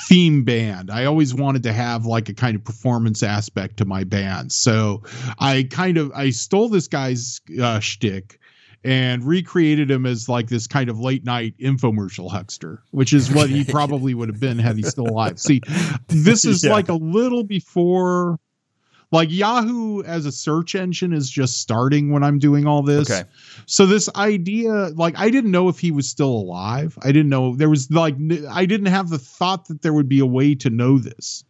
[0.07, 0.89] theme band.
[0.89, 4.51] I always wanted to have like a kind of performance aspect to my band.
[4.51, 5.03] So
[5.37, 8.39] I kind of I stole this guy's uh shtick
[8.83, 13.49] and recreated him as like this kind of late night infomercial huckster, which is what
[13.49, 15.39] he probably would have been had he still alive.
[15.39, 15.61] See,
[16.07, 16.71] this is yeah.
[16.71, 18.39] like a little before
[19.13, 23.09] like Yahoo as a search engine is just starting when I'm doing all this.
[23.09, 23.29] Okay.
[23.67, 26.97] So this idea, like I didn't know if he was still alive.
[27.03, 28.15] I didn't know there was like
[28.49, 31.45] I didn't have the thought that there would be a way to know this.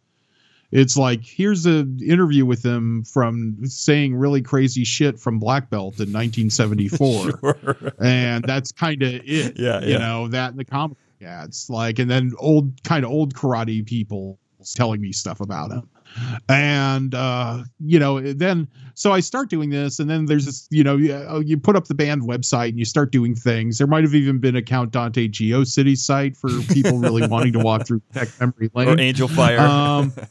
[0.74, 6.00] It's like here's an interview with him from saying really crazy shit from Black Belt
[6.00, 7.94] in 1974, sure.
[8.00, 9.58] and that's kind of it.
[9.58, 13.36] Yeah, you know that in the comic ads, like, and then old kind of old
[13.36, 14.40] karate people
[14.76, 15.90] telling me stuff about him
[16.50, 20.84] and uh you know then so i start doing this and then there's this you
[20.84, 23.88] know you, oh, you put up the band website and you start doing things there
[23.88, 27.60] might have even been a count dante geo city site for people really wanting to
[27.60, 30.14] walk through tech memory lane or Angelfire um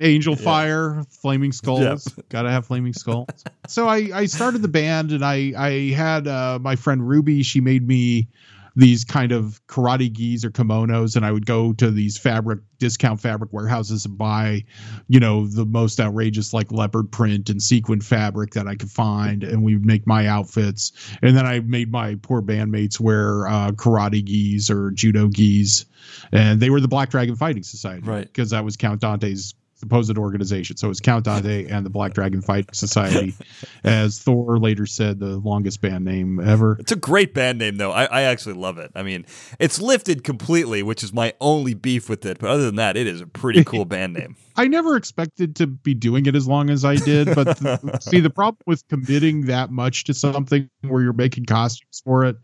[0.00, 0.44] Angel yeah.
[0.44, 1.80] Fire, Flaming Skulls.
[2.16, 2.26] Yep.
[2.28, 3.28] Gotta have Flaming Skulls.
[3.66, 7.42] so I, I started the band and I, I had uh, my friend Ruby.
[7.42, 8.28] She made me
[8.76, 13.20] these kind of karate gis or kimonos and I would go to these fabric discount
[13.20, 14.64] fabric warehouses and buy,
[15.08, 19.44] you know, the most outrageous like leopard print and sequin fabric that I could find
[19.44, 20.92] and we would make my outfits.
[21.22, 25.86] And then I made my poor bandmates wear uh, karate gis or judo gis
[26.32, 28.02] and they were the Black Dragon Fighting Society.
[28.06, 28.26] Right.
[28.26, 30.76] Because that was Count Dante's supposed organization.
[30.76, 33.34] So it's Count Dante and the Black Dragon Fight Society,
[33.84, 36.76] as Thor later said, the longest band name ever.
[36.78, 37.92] It's a great band name, though.
[37.92, 38.90] I, I actually love it.
[38.94, 39.26] I mean,
[39.58, 42.38] it's lifted completely, which is my only beef with it.
[42.38, 44.36] But other than that, it is a pretty cool band name.
[44.56, 48.20] I never expected to be doing it as long as I did, but the, see,
[48.20, 52.36] the problem with committing that much to something where you're making costumes for it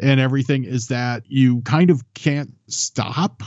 [0.00, 3.42] and everything is that you kind of can't stop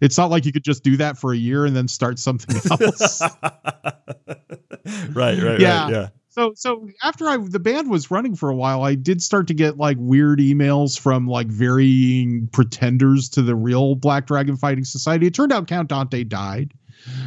[0.00, 2.56] it's not like you could just do that for a year and then start something
[2.70, 3.20] else.
[5.12, 5.82] right, right, yeah.
[5.82, 5.90] right.
[5.90, 6.08] Yeah.
[6.30, 9.54] So so after I the band was running for a while, I did start to
[9.54, 15.26] get like weird emails from like varying pretenders to the real Black Dragon Fighting Society.
[15.26, 16.74] It turned out Count Dante died.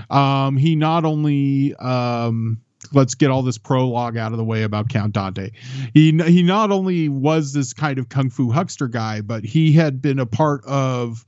[0.09, 2.61] Um, he not only um,
[2.93, 5.51] let's get all this prologue out of the way about Count Dante.
[5.93, 10.01] He he not only was this kind of kung fu huckster guy, but he had
[10.01, 11.25] been a part of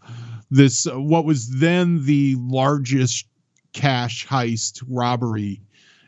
[0.53, 3.27] this uh, what was then the largest
[3.73, 5.59] cash heist robbery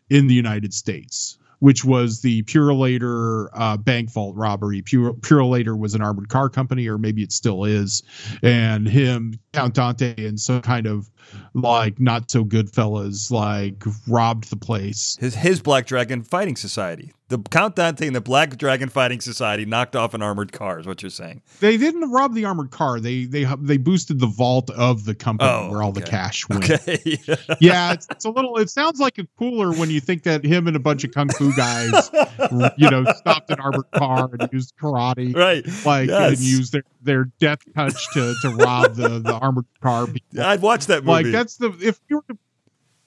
[0.09, 4.83] in the United States, which was the Purolator uh, bank vault robbery.
[4.83, 8.03] Purolator was an armored car company, or maybe it still is,
[8.43, 11.09] and him, Count Dante, and some kind of
[11.53, 15.17] like not so good fellas like robbed the place.
[15.19, 17.11] His his Black Dragon Fighting Society.
[17.27, 20.79] The Count Dante and the Black Dragon Fighting Society knocked off an armored car.
[20.79, 21.41] Is what you're saying?
[21.59, 22.99] They didn't rob the armored car.
[22.99, 26.01] They they they boosted the vault of the company oh, where all okay.
[26.01, 26.69] the cash went.
[26.69, 27.17] Okay.
[27.59, 28.57] yeah, it's, it's, a little.
[28.57, 31.29] It sounds like a cooler when you think that him and a bunch of kung
[31.29, 32.11] fu guys,
[32.77, 35.65] you know, stopped an armored car and used karate, right?
[35.83, 36.33] Like yes.
[36.33, 40.07] and used their their death touch to to rob the the armored car.
[40.39, 41.23] I'd watch that movie.
[41.23, 42.37] Like that's the if you were to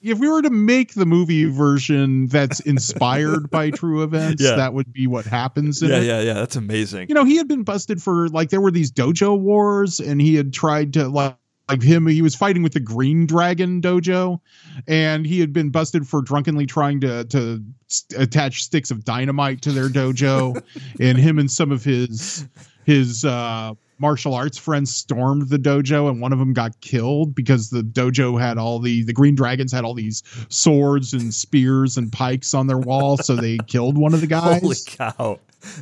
[0.01, 4.55] if we were to make the movie version that's inspired by true events, Yeah.
[4.55, 6.03] that would be what happens in Yeah, it.
[6.05, 6.33] yeah, yeah.
[6.35, 7.09] That's amazing.
[7.09, 10.35] You know, he had been busted for like there were these dojo wars, and he
[10.35, 11.35] had tried to like
[11.67, 12.07] like him.
[12.07, 14.39] He was fighting with the Green Dragon dojo,
[14.87, 19.61] and he had been busted for drunkenly trying to to s- attach sticks of dynamite
[19.63, 20.63] to their dojo,
[20.99, 22.47] and him and some of his
[22.85, 27.69] his uh martial arts friends stormed the dojo and one of them got killed because
[27.69, 32.11] the dojo had all the the green dragons had all these swords and spears and
[32.11, 35.39] pikes on their wall so they killed one of the guys Holy cow.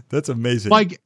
[0.09, 0.71] That's amazing.
[0.71, 0.99] like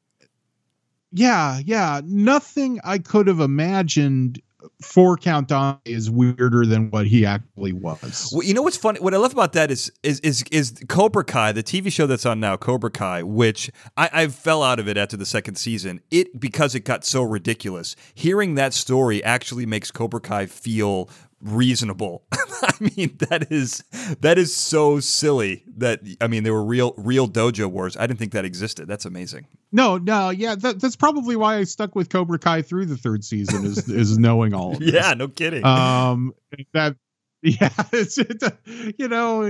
[1.11, 4.41] yeah yeah nothing i could have imagined
[4.81, 8.99] for count Dante is weirder than what he actually was Well, you know what's funny?
[8.99, 12.25] What I love about that is is is is Cobra Kai, the TV show that's
[12.25, 16.01] on now, Cobra Kai, which I, I fell out of it after the second season.
[16.11, 17.95] It because it got so ridiculous.
[18.13, 21.09] Hearing that story actually makes Cobra Kai feel
[21.41, 22.23] reasonable.
[22.31, 23.83] I mean, that is
[24.21, 27.97] that is so silly that I mean there were real real dojo wars.
[27.97, 28.87] I didn't think that existed.
[28.87, 29.47] That's amazing.
[29.71, 33.23] no no yeah that, that's probably why i stuck with cobra kai through the third
[33.23, 34.93] season is is knowing all of this.
[34.93, 35.63] Yeah, no kidding.
[35.65, 36.33] um
[36.73, 36.95] that
[37.43, 38.43] yeah it's it,
[38.99, 39.41] you know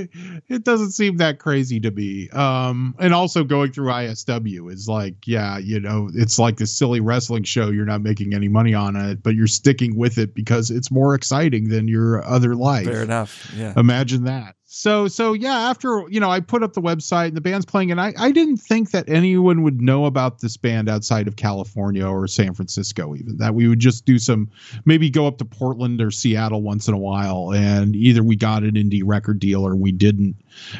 [0.47, 5.15] it doesn't seem that crazy to me um and also going through isw is like
[5.27, 8.95] yeah you know it's like this silly wrestling show you're not making any money on
[8.95, 13.03] it but you're sticking with it because it's more exciting than your other life Fair
[13.03, 13.51] enough.
[13.55, 13.73] Yeah.
[13.75, 17.41] imagine that so so yeah after you know i put up the website and the
[17.41, 21.27] band's playing and i i didn't think that anyone would know about this band outside
[21.27, 24.49] of california or san francisco even that we would just do some
[24.85, 28.63] maybe go up to portland or seattle once in a while and either we got
[28.63, 30.35] an indie record deal or we didn't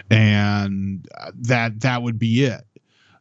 [0.10, 2.62] and that that would be it.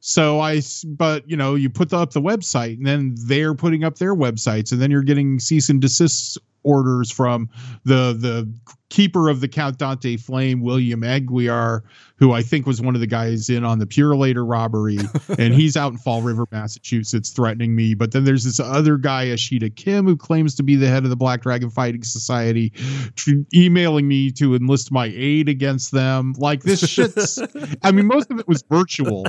[0.01, 3.99] So I, but you know, you put up the website, and then they're putting up
[3.99, 7.49] their websites, and then you're getting cease and desist orders from
[7.85, 8.53] the the
[8.91, 11.83] keeper of the Count Dante Flame, William Aguiar,
[12.17, 14.99] who I think was one of the guys in on the Purolator robbery,
[15.39, 17.95] and he's out in Fall River, Massachusetts, threatening me.
[17.95, 21.11] But then there's this other guy, Ashida Kim, who claims to be the head of
[21.11, 22.71] the Black Dragon Fighting Society,
[23.15, 26.35] tr- emailing me to enlist my aid against them.
[26.37, 27.41] Like this shit's.
[27.83, 29.25] I mean, most of it was virtual,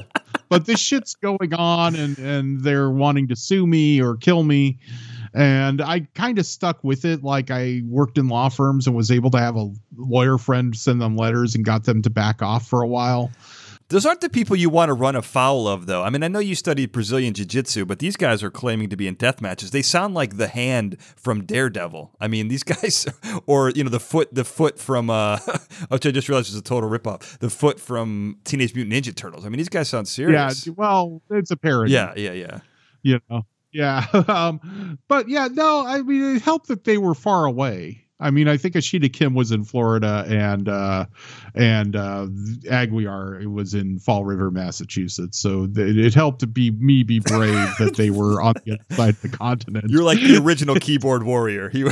[0.50, 4.80] but this shit's going on, and and they're wanting to sue me or kill me.
[5.34, 7.24] And I kind of stuck with it.
[7.24, 11.02] Like I worked in law firms and was able to have a lawyer friend send
[11.02, 13.32] them letters and got them to back off for a while.
[13.92, 16.02] Those aren't the people you want to run afoul of, though.
[16.02, 18.96] I mean, I know you studied Brazilian Jiu Jitsu, but these guys are claiming to
[18.96, 19.72] be in death matches.
[19.72, 22.16] They sound like the hand from Daredevil.
[22.18, 23.06] I mean, these guys,
[23.48, 25.40] or you know, the foot, the foot from, uh,
[25.90, 27.38] which I just realized is a total ripoff.
[27.40, 29.46] The foot from Teenage Mutant Ninja Turtles.
[29.46, 30.68] I mean, these guys sound serious.
[30.68, 31.92] Yeah, well, it's a parody.
[31.92, 32.60] yeah, yeah, yeah.
[33.04, 37.46] you know yeah um but yeah no i mean it helped that they were far
[37.46, 38.06] away.
[38.20, 41.06] I mean i think ashida kim was in florida and uh
[41.56, 42.28] and uh
[42.70, 45.40] aguiar was in fall river massachusetts.
[45.40, 48.96] So th- it helped to be me be brave that they were on the other
[48.96, 49.86] side of the continent.
[49.90, 51.72] You're like the original keyboard warrior.
[51.74, 51.92] You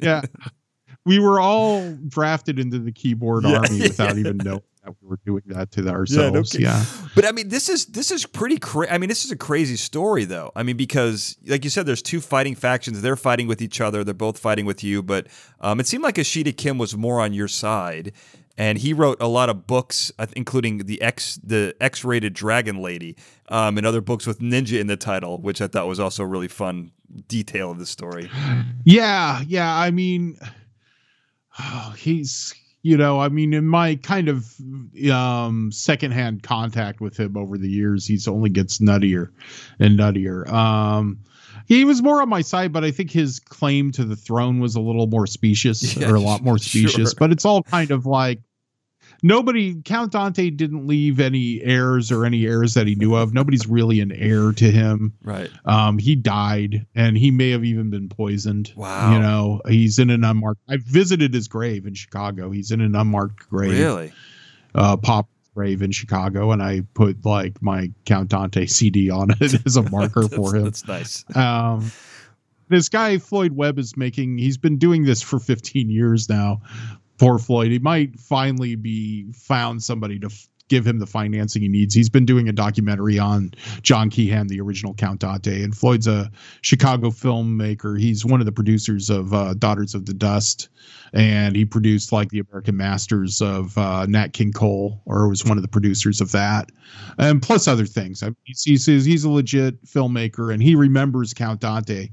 [0.00, 0.22] yeah.
[1.04, 3.82] We were all drafted into the keyboard Yeah, army yeah.
[3.88, 6.66] without even knowing that we were doing that to ourselves kidding.
[6.66, 8.90] yeah But I mean, this is this is pretty crazy.
[8.90, 10.50] I mean, this is a crazy story, though.
[10.56, 13.00] I mean, because like you said, there's two fighting factions.
[13.00, 14.02] They're fighting with each other.
[14.02, 15.02] They're both fighting with you.
[15.02, 15.28] But
[15.60, 18.12] um, it seemed like Ashida Kim was more on your side,
[18.58, 23.16] and he wrote a lot of books, including the X the X-rated Dragon Lady,
[23.50, 26.26] um, and other books with ninja in the title, which I thought was also a
[26.26, 26.90] really fun
[27.28, 28.30] detail of the story.
[28.84, 29.76] Yeah, yeah.
[29.76, 30.38] I mean,
[31.96, 34.52] he's you know, I mean, in my kind of
[35.10, 39.28] um, secondhand contact with him over the years, he's only gets nuttier
[39.78, 40.48] and nuttier.
[40.52, 41.20] Um,
[41.66, 44.74] he was more on my side, but I think his claim to the throne was
[44.74, 46.88] a little more specious Yeah, or a lot more sure.
[46.88, 47.14] specious.
[47.14, 48.40] But it's all kind of like
[49.22, 49.80] nobody.
[49.82, 53.32] Count Dante didn't leave any heirs or any heirs that he knew of.
[53.32, 55.12] Nobody's really an heir to him.
[55.22, 55.50] Right.
[55.64, 58.72] Um, he died, and he may have even been poisoned.
[58.76, 59.12] Wow.
[59.12, 60.60] You know, he's in an unmarked.
[60.68, 62.50] I visited his grave in Chicago.
[62.50, 64.12] He's in an unmarked grave, Really?
[64.74, 69.54] uh, pop grave in Chicago, and I put like my Count Dante CD on it
[69.66, 70.64] as a marker for him.
[70.64, 71.24] That's nice.
[71.36, 71.92] Um,
[72.68, 74.38] this guy Floyd Webb is making.
[74.38, 76.62] He's been doing this for 15 years now.
[77.18, 77.70] Poor Floyd.
[77.70, 80.30] He might finally be found somebody to
[80.72, 81.94] give him the financing he needs.
[81.94, 86.30] He's been doing a documentary on John Keehan, the original Count Dante, and Floyd's a
[86.62, 88.00] Chicago filmmaker.
[88.00, 90.70] He's one of the producers of uh, Daughters of the Dust,
[91.12, 95.58] and he produced like the American Masters of uh, Nat King Cole, or was one
[95.58, 96.72] of the producers of that,
[97.18, 98.22] and plus other things.
[98.22, 102.08] I mean, he's, he's he's a legit filmmaker, and he remembers Count Dante.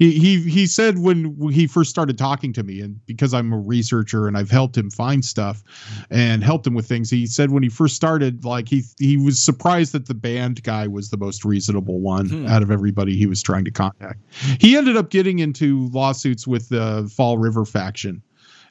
[0.00, 3.58] He he he said when he first started talking to me, and because I'm a
[3.58, 5.62] researcher and I've helped him find stuff
[6.10, 9.38] and helped him with things, he said when he first started, like he he was
[9.38, 12.46] surprised that the band guy was the most reasonable one hmm.
[12.46, 14.20] out of everybody he was trying to contact.
[14.58, 18.22] He ended up getting into lawsuits with the Fall River faction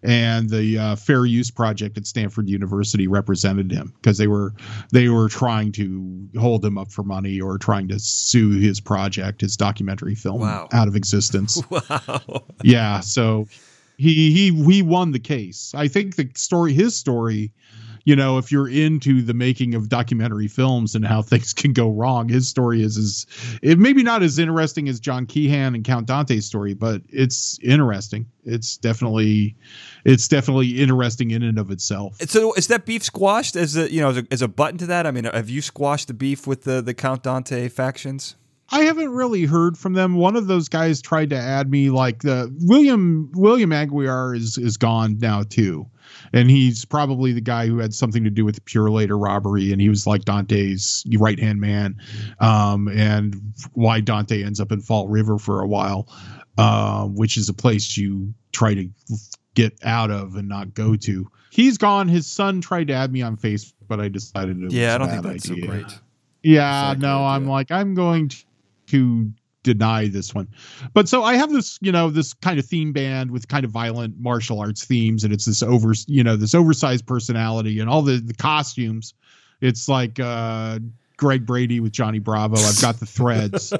[0.01, 4.55] and the uh, Fair Use Project at Stanford University represented him because they were
[4.91, 9.41] they were trying to hold him up for money or trying to sue his project,
[9.41, 10.67] his documentary film, wow.
[10.73, 11.61] out of existence.
[11.69, 12.45] Wow.
[12.63, 13.47] Yeah, so
[13.97, 15.73] he he he won the case.
[15.75, 17.51] I think the story, his story
[18.09, 21.91] you know, if you're into the making of documentary films and how things can go
[21.91, 23.27] wrong, his story is is
[23.61, 28.25] it maybe not as interesting as John Keehan and Count Dante's story, but it's interesting.
[28.45, 29.55] It's definitely
[30.05, 32.17] it's definitely interesting in and of itself.
[32.27, 34.87] So is that beef squashed as a you know as a, as a button to
[34.87, 35.05] that?
[35.05, 38.35] I mean, have you squashed the beef with the the Count Dante factions?
[38.71, 40.15] I haven't really heard from them.
[40.15, 44.77] One of those guys tried to add me, like the William William Aguiar is is
[44.77, 45.85] gone now too
[46.33, 49.81] and he's probably the guy who had something to do with the Purolator robbery, and
[49.81, 51.95] he was like Dante's right hand man,
[52.39, 53.35] um, and
[53.73, 56.07] why Dante ends up in Fall River for a while,
[56.57, 58.89] uh, which is a place you try to
[59.53, 61.29] get out of and not go to.
[61.51, 62.07] He's gone.
[62.07, 65.09] His son tried to add me on Facebook, but I decided it yeah, I don't
[65.09, 65.63] think that's idea.
[65.63, 65.99] so great.
[66.43, 68.31] Yeah, no, I'm like I'm going
[68.87, 69.31] to
[69.63, 70.47] deny this one.
[70.93, 73.71] But so I have this, you know, this kind of theme band with kind of
[73.71, 78.01] violent martial arts themes, and it's this over, you know, this oversized personality and all
[78.01, 79.13] the the costumes.
[79.61, 80.79] It's like uh
[81.17, 82.55] Greg Brady with Johnny Bravo.
[82.55, 83.73] I've got the threads.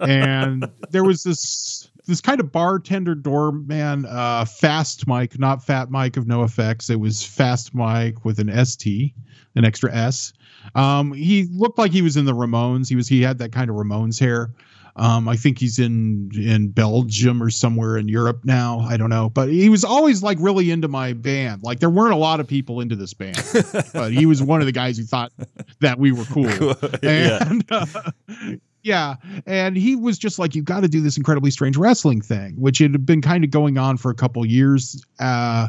[0.00, 6.16] and there was this this kind of bartender doorman, uh, fast Mike, not fat Mike
[6.16, 6.90] of NOFX.
[6.90, 9.14] It was fast Mike with an ST,
[9.54, 10.32] an extra S.
[10.74, 12.88] Um, he looked like he was in the Ramones.
[12.88, 14.50] He was he had that kind of Ramones hair.
[14.96, 18.80] Um, I think he's in in Belgium or somewhere in Europe now.
[18.80, 21.62] I don't know, but he was always like really into my band.
[21.62, 23.42] Like there weren't a lot of people into this band,
[23.92, 25.32] but he was one of the guys who thought
[25.80, 26.50] that we were cool.
[27.02, 27.84] And yeah.
[27.88, 29.16] Uh, yeah,
[29.46, 32.78] and he was just like, "You got to do this incredibly strange wrestling thing," which
[32.78, 35.04] had been kind of going on for a couple years.
[35.18, 35.68] Uh,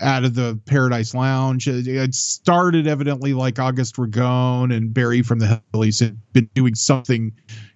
[0.00, 1.66] out of the Paradise Lounge.
[1.68, 7.32] It started evidently like August Ragone and Barry from the Hellies had been doing something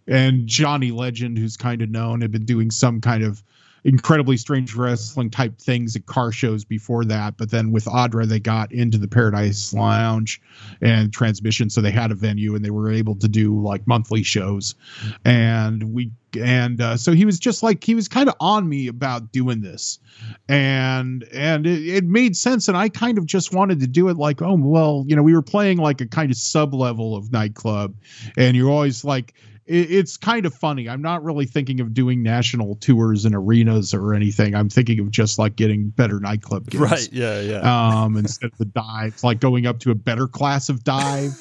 [0.06, 3.42] and Johnny Legend, who's kind of known, had been doing some kind of
[3.84, 7.36] incredibly strange wrestling type things at car shows before that.
[7.36, 10.40] But then with Audra, they got into the Paradise Lounge
[10.80, 14.22] and transmission, so they had a venue and they were able to do like monthly
[14.22, 14.74] shows.
[15.24, 18.88] And we and uh, so he was just like he was kind of on me
[18.88, 19.98] about doing this
[20.48, 24.16] and and it, it, made sense and i kind of just wanted to do it
[24.16, 27.30] like oh well you know we were playing like a kind of sub level of
[27.32, 27.94] nightclub
[28.38, 29.34] and you're always like
[29.72, 30.88] it's kind of funny.
[30.88, 34.54] I'm not really thinking of doing national tours and arenas or anything.
[34.54, 36.82] I'm thinking of just like getting better nightclub gigs.
[36.82, 37.08] Right.
[37.12, 37.40] Yeah.
[37.40, 38.02] Yeah.
[38.02, 41.32] Um, instead of the dives, like going up to a better class of dive,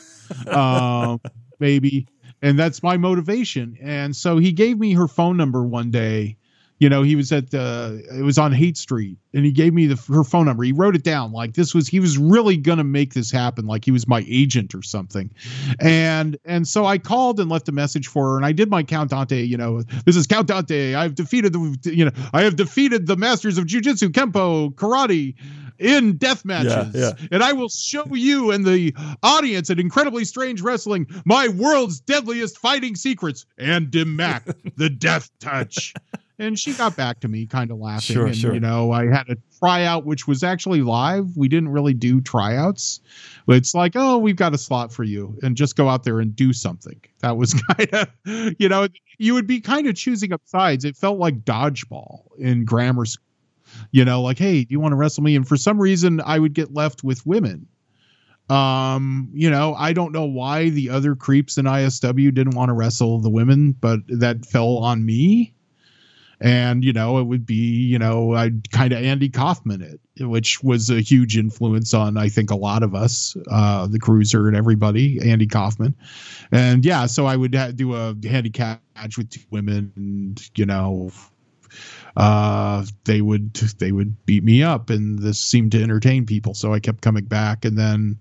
[0.48, 1.20] um,
[1.60, 2.08] maybe.
[2.42, 3.78] And that's my motivation.
[3.82, 6.38] And so he gave me her phone number one day
[6.82, 9.86] you know he was at the it was on Haight street and he gave me
[9.86, 12.84] the her phone number he wrote it down like this was he was really gonna
[12.84, 15.32] make this happen like he was my agent or something
[15.80, 18.82] and and so i called and left a message for her and i did my
[18.82, 22.56] count dante you know this is count dante i've defeated the you know i have
[22.56, 25.36] defeated the masters of jiu-jitsu kempo karate
[25.80, 26.94] in death matches.
[26.94, 27.28] Yeah, yeah.
[27.32, 32.60] And I will show you and the audience at Incredibly Strange Wrestling my world's deadliest
[32.60, 35.96] fighting secrets and Mac, the death touch
[36.40, 38.54] and she got back to me kind of laughing sure, and sure.
[38.54, 41.38] you know i had a tryout which was actually live.
[41.38, 43.00] We didn't really do tryouts
[43.48, 46.36] it's like oh we've got a slot for you and just go out there and
[46.36, 47.00] do something.
[47.20, 50.86] That was kind of you know you would be kind of choosing up sides.
[50.86, 53.26] It felt like dodgeball in grammar school
[53.92, 55.36] you know like hey do you want to wrestle me?
[55.36, 57.68] And for some reason i would get left with women.
[58.50, 62.74] Um, you know, I don't know why the other creeps in ISW didn't want to
[62.74, 65.54] wrestle the women, but that fell on me
[66.42, 70.62] and you know it would be you know I kind of Andy Kaufman it, which
[70.64, 74.58] was a huge influence on I think a lot of us, uh, the cruiser and
[74.58, 75.96] everybody, Andy Kaufman,
[76.52, 80.66] and yeah, so I would ha- do a handicap match with two women, and you
[80.66, 81.12] know,
[82.18, 86.74] uh, they would they would beat me up, and this seemed to entertain people, so
[86.74, 87.66] I kept coming back.
[87.66, 88.20] And then,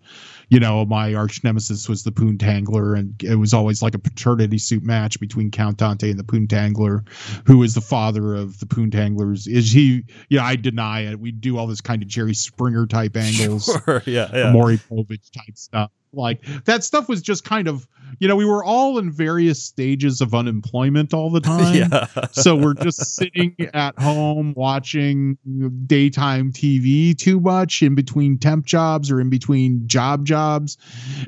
[0.49, 4.59] you know, my arch nemesis was the Poontangler, and it was always like a paternity
[4.59, 7.07] suit match between Count Dante and the Poontangler,
[7.47, 9.49] who is the father of the Poontanglers.
[9.49, 10.05] Is he?
[10.29, 11.19] Yeah, I deny it.
[11.19, 14.53] We do all this kind of Jerry Springer type angles, Sure, yeah, yeah.
[14.53, 15.91] Maury Povich type stuff.
[16.13, 17.87] Like that stuff was just kind of,
[18.19, 21.75] you know, we were all in various stages of unemployment all the time.
[21.75, 22.07] yeah.
[22.33, 25.39] so we're just sitting at home watching
[25.87, 30.77] daytime TV too much in between temp jobs or in between job jobs.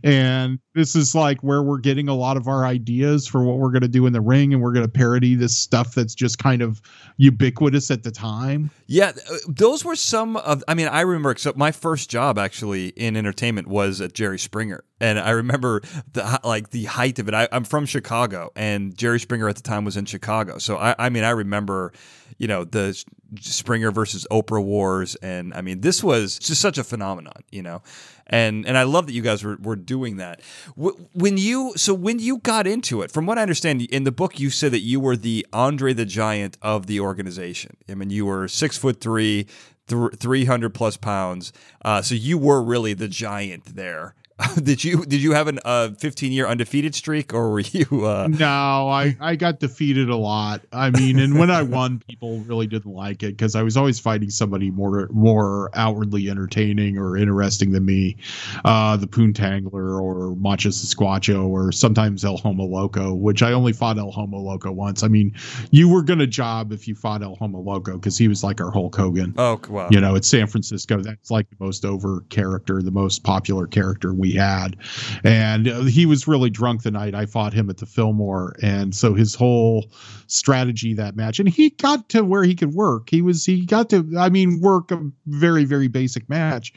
[0.02, 3.70] And this is like where we're getting a lot of our ideas for what we're
[3.70, 4.52] going to do in the ring.
[4.52, 6.80] And we're going to parody this stuff that's just kind of
[7.18, 8.70] ubiquitous at the time.
[8.86, 10.62] Yeah, uh, those were some of.
[10.68, 11.30] I mean, I remember.
[11.30, 15.82] Except my first job actually in entertainment was at Jerry Springer, and I remember
[16.12, 17.34] the like the height of it.
[17.34, 20.58] I, I'm from Chicago, and Jerry Springer at the time was in Chicago.
[20.58, 21.92] So I, I mean, I remember,
[22.38, 22.96] you know, the
[23.40, 27.82] Springer versus Oprah wars, and I mean, this was just such a phenomenon, you know.
[28.28, 30.40] And and I love that you guys were, were doing that.
[30.76, 34.38] When you so when you got into it, from what I understand in the book,
[34.38, 37.76] you said that you were the Andre the Giant of the organization.
[37.90, 39.48] I mean, you were six foot three,
[39.88, 41.52] three hundred plus pounds.
[41.84, 44.14] Uh, so you were really the giant there.
[44.62, 47.86] did you did you have an uh, fifteen year undefeated streak, or were you?
[48.06, 50.62] Uh, No, I, I got defeated a lot.
[50.72, 54.00] I mean, and when I won, people really didn't like it because I was always
[54.00, 58.16] fighting somebody more more outwardly entertaining or interesting than me.
[58.64, 63.98] Uh, the Poontangler or Macho Sasquatcho or sometimes El Homo Loco, which I only fought
[63.98, 65.02] El Homo Loco once.
[65.02, 65.34] I mean,
[65.70, 68.70] you were gonna job if you fought El Homo Loco because he was like our
[68.70, 69.34] Hulk Hogan.
[69.36, 69.88] oh wow!
[69.90, 71.00] You know, it's San Francisco.
[71.00, 74.76] That's like the most over character, the most popular character we had.
[75.24, 78.54] And uh, he was really drunk the night I fought him at the Fillmore.
[78.62, 79.90] And so his whole
[80.26, 83.10] strategy that match, and he got to where he could work.
[83.10, 86.72] He was, he got to, I mean, work a very, very basic match.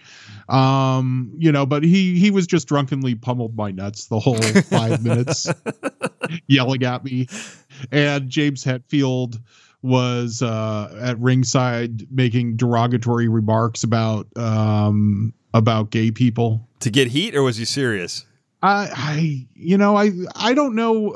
[0.49, 5.03] Um, you know, but he, he was just drunkenly pummeled my nuts the whole five
[5.03, 5.49] minutes,
[6.47, 7.27] yelling at me.
[7.91, 9.39] And James Hetfield
[9.85, 16.67] was uh, at ringside making derogatory remarks about um, about gay people.
[16.81, 18.25] To get heat, or was he serious?
[18.63, 21.11] I, I, you know, I, I don't know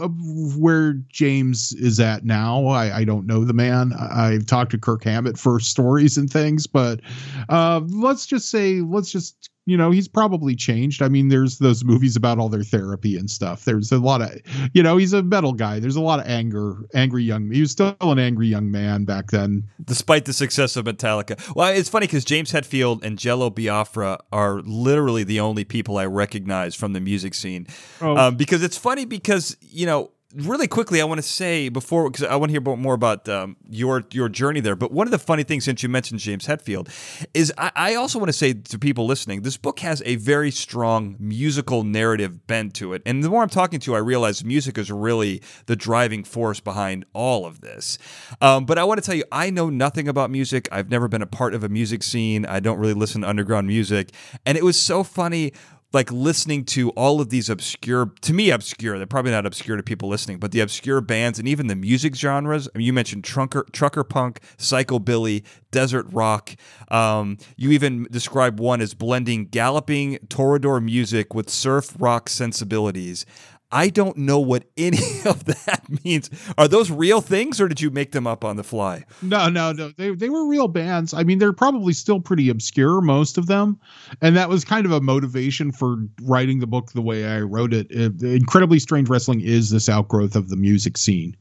[0.55, 2.67] where James is at now.
[2.67, 3.91] I, I don't know the man.
[3.93, 6.99] I, I've talked to Kirk Hammett for stories and things, but
[7.47, 11.01] uh, let's just say, let's just, you know, he's probably changed.
[11.01, 13.65] I mean, there's those movies about all their therapy and stuff.
[13.65, 14.32] There's a lot of,
[14.74, 15.80] you know, he's a metal guy.
[15.80, 17.51] There's a lot of anger, angry young.
[17.51, 19.63] He was still an angry young man back then.
[19.84, 21.39] despite the success of Metallica.
[21.55, 26.05] Well, it's funny because James Hetfield and Jello Biafra are literally the only people I
[26.05, 27.67] recognize from the music scene.
[28.01, 28.17] Oh.
[28.17, 30.11] Um, because it's funny because you know.
[30.36, 33.57] Really quickly, I want to say before because I want to hear more about um,
[33.67, 34.75] your your journey there.
[34.75, 36.88] But one of the funny things, since you mentioned James Hetfield,
[37.34, 40.51] is I, I also want to say to people listening, this book has a very
[40.51, 43.01] strong musical narrative bent to it.
[43.07, 46.59] And the more I'm talking to, you, I realize music is really the driving force
[46.59, 47.97] behind all of this.
[48.39, 50.69] Um, but I want to tell you, I know nothing about music.
[50.71, 52.45] I've never been a part of a music scene.
[52.45, 54.11] I don't really listen to underground music.
[54.45, 55.53] And it was so funny
[55.92, 59.84] like listening to all of these obscure to me obscure they're probably not obscure to
[59.84, 62.68] people listening but the obscure bands and even the music genres.
[62.74, 66.56] I mean, you mentioned trucker trucker punk psychobilly desert rock.
[66.90, 73.26] Um, you even describe one as blending galloping toreador music with surf rock sensibilities
[73.72, 77.89] i don't know what any of that means are those real things or did you
[77.89, 79.91] make them up on the fly No, no, no.
[79.97, 81.13] They they were real bands.
[81.13, 83.80] I mean, they're probably still pretty obscure, most of them,
[84.22, 87.74] and that was kind of a motivation for writing the book the way I wrote
[87.74, 87.88] it.
[87.89, 91.36] It- Incredibly Strange Wrestling is this outgrowth of the music scene,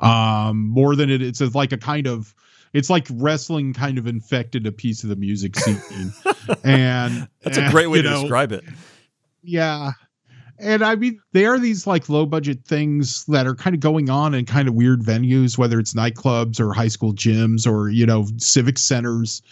[0.00, 1.22] um, more than it.
[1.22, 2.34] It's like a kind of.
[2.72, 6.12] It's like wrestling kind of infected a piece of the music scene,
[6.64, 8.64] and that's a great way to know, describe it
[9.42, 9.92] yeah.
[10.62, 14.08] And I mean, they are these like low budget things that are kind of going
[14.08, 18.06] on in kind of weird venues, whether it's nightclubs or high school gyms or, you
[18.06, 19.42] know, civic centers.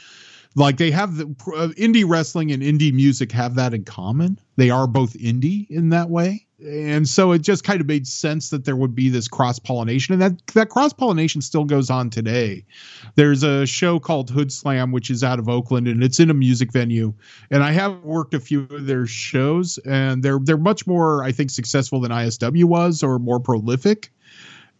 [0.57, 4.39] Like they have the uh, indie wrestling and indie music have that in common.
[4.57, 6.47] They are both indie in that way.
[6.67, 10.13] And so it just kind of made sense that there would be this cross pollination,
[10.13, 12.67] and that that cross pollination still goes on today.
[13.15, 16.35] There's a show called Hood Slam, which is out of Oakland, and it's in a
[16.35, 17.15] music venue.
[17.51, 21.33] And I have worked a few of their shows, and they're they're much more, I
[21.33, 24.13] think, successful than ISW was, or more prolific.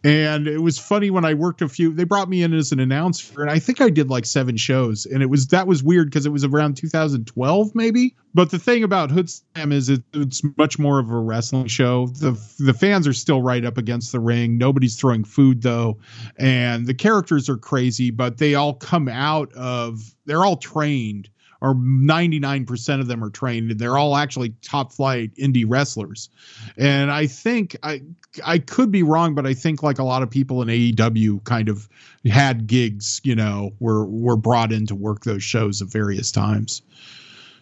[0.03, 2.79] And it was funny when I worked a few, they brought me in as an
[2.79, 5.05] announcer, and I think I did like seven shows.
[5.05, 8.15] And it was that was weird because it was around 2012, maybe.
[8.33, 12.07] But the thing about Hood Slam is it, it's much more of a wrestling show.
[12.07, 14.57] The the fans are still right up against the ring.
[14.57, 15.99] Nobody's throwing food though,
[16.37, 21.29] and the characters are crazy, but they all come out of they're all trained
[21.61, 26.29] or 99% of them are trained and they're all actually top flight indie wrestlers.
[26.77, 28.01] And I think I
[28.45, 31.69] I could be wrong, but I think like a lot of people in AEW kind
[31.69, 31.87] of
[32.25, 36.81] had gigs, you know, were were brought in to work those shows at various times.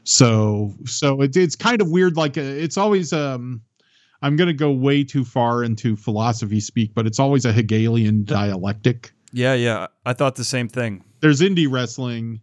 [0.05, 2.15] So so it, it's kind of weird.
[2.15, 3.61] Like uh, it's always um.
[4.21, 8.25] I'm going to go way too far into philosophy speak, but it's always a Hegelian
[8.25, 9.13] dialectic.
[9.31, 9.87] Yeah, yeah.
[10.05, 11.05] I thought the same thing.
[11.21, 12.41] There's indie wrestling,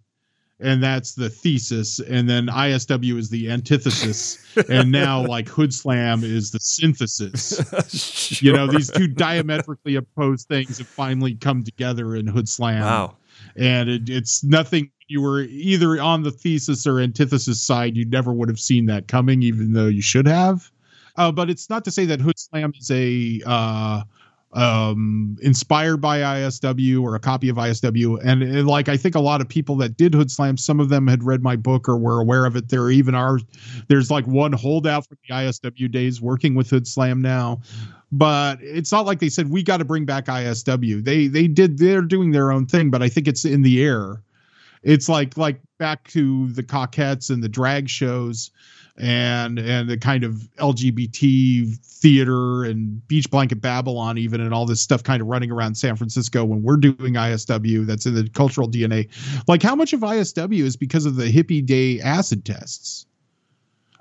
[0.61, 2.01] and that's the thesis.
[2.01, 4.39] And then isw is the antithesis.
[4.71, 7.61] And now like hood slam is the synthesis.
[8.27, 8.47] Sure.
[8.47, 12.83] you know these two diametrically opposed things have finally come together in hood slam.
[12.83, 13.17] Wow.
[13.55, 18.33] And it, it's nothing you were either on the thesis or antithesis side you never
[18.33, 20.71] would have seen that coming even though you should have.
[21.17, 24.03] Uh, but it's not to say that hood slam is a uh,
[24.53, 28.19] um, inspired by ISW or a copy of ISW.
[28.25, 30.89] And, and, like I think a lot of people that did Hood Slam, some of
[30.89, 32.69] them had read my book or were aware of it.
[32.69, 33.39] There even are
[33.89, 37.61] there's like one holdout from the ISW days working with Hood Slam now.
[38.13, 41.05] But it's not like they said we got to bring back ISW.
[41.05, 44.23] They they did they're doing their own thing, but I think it's in the air.
[44.83, 48.53] It's like like back to the Cockettes and the drag shows
[48.99, 54.81] and and the kind of LGBT theater and Beach Blanket Babylon, even and all this
[54.81, 57.87] stuff kind of running around San Francisco when we're doing ISW.
[57.87, 59.09] That's in the cultural DNA.
[59.47, 63.07] Like how much of ISW is because of the hippie day acid tests?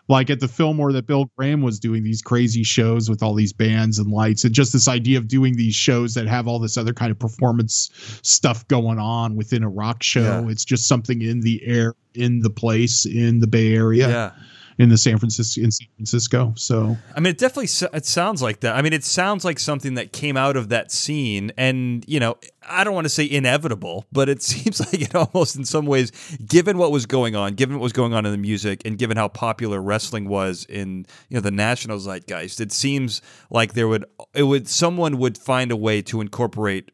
[0.07, 3.53] Like at the Fillmore that Bill Graham was doing these crazy shows with all these
[3.53, 6.77] bands and lights, and just this idea of doing these shows that have all this
[6.77, 7.89] other kind of performance
[8.21, 10.43] stuff going on within a rock show.
[10.43, 10.51] Yeah.
[10.51, 14.07] It's just something in the air, in the place, in the Bay Area.
[14.07, 14.31] Yeah
[14.77, 16.53] in the San Francisco in San Francisco.
[16.55, 18.75] So I mean, it definitely it sounds like that.
[18.75, 22.37] I mean, it sounds like something that came out of that scene, and you know,
[22.67, 26.11] I don't want to say inevitable, but it seems like it almost in some ways,
[26.45, 29.17] given what was going on, given what was going on in the music, and given
[29.17, 34.05] how popular wrestling was in you know the national zeitgeist, it seems like there would
[34.33, 36.91] it would someone would find a way to incorporate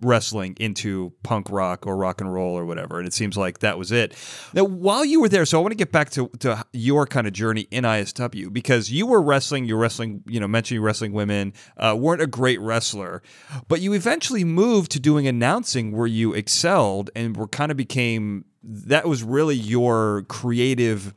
[0.00, 2.98] wrestling into punk rock or rock and roll or whatever.
[2.98, 4.14] And it seems like that was it.
[4.54, 7.26] Now, while you were there, so I want to get back to, to your kind
[7.26, 11.52] of journey in ISW because you were wrestling, you're wrestling, you know, mentioning wrestling women,
[11.76, 13.22] uh, weren't a great wrestler,
[13.68, 18.44] but you eventually moved to doing announcing where you excelled and were kind of became
[18.62, 21.14] that was really your creative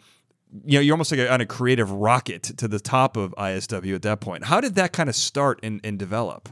[0.65, 3.95] you know, you're almost like a, on a creative rocket to the top of ISW
[3.95, 4.45] at that point.
[4.45, 6.47] How did that kind of start and, and develop?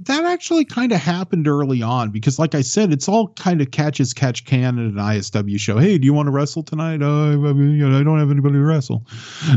[0.00, 3.70] That actually kind of happened early on because, like I said, it's all kind of
[3.70, 5.78] catch as catch can at an ISW show.
[5.78, 7.02] Hey, do you want to wrestle tonight?
[7.02, 9.06] Uh, I, mean, I don't have anybody to wrestle.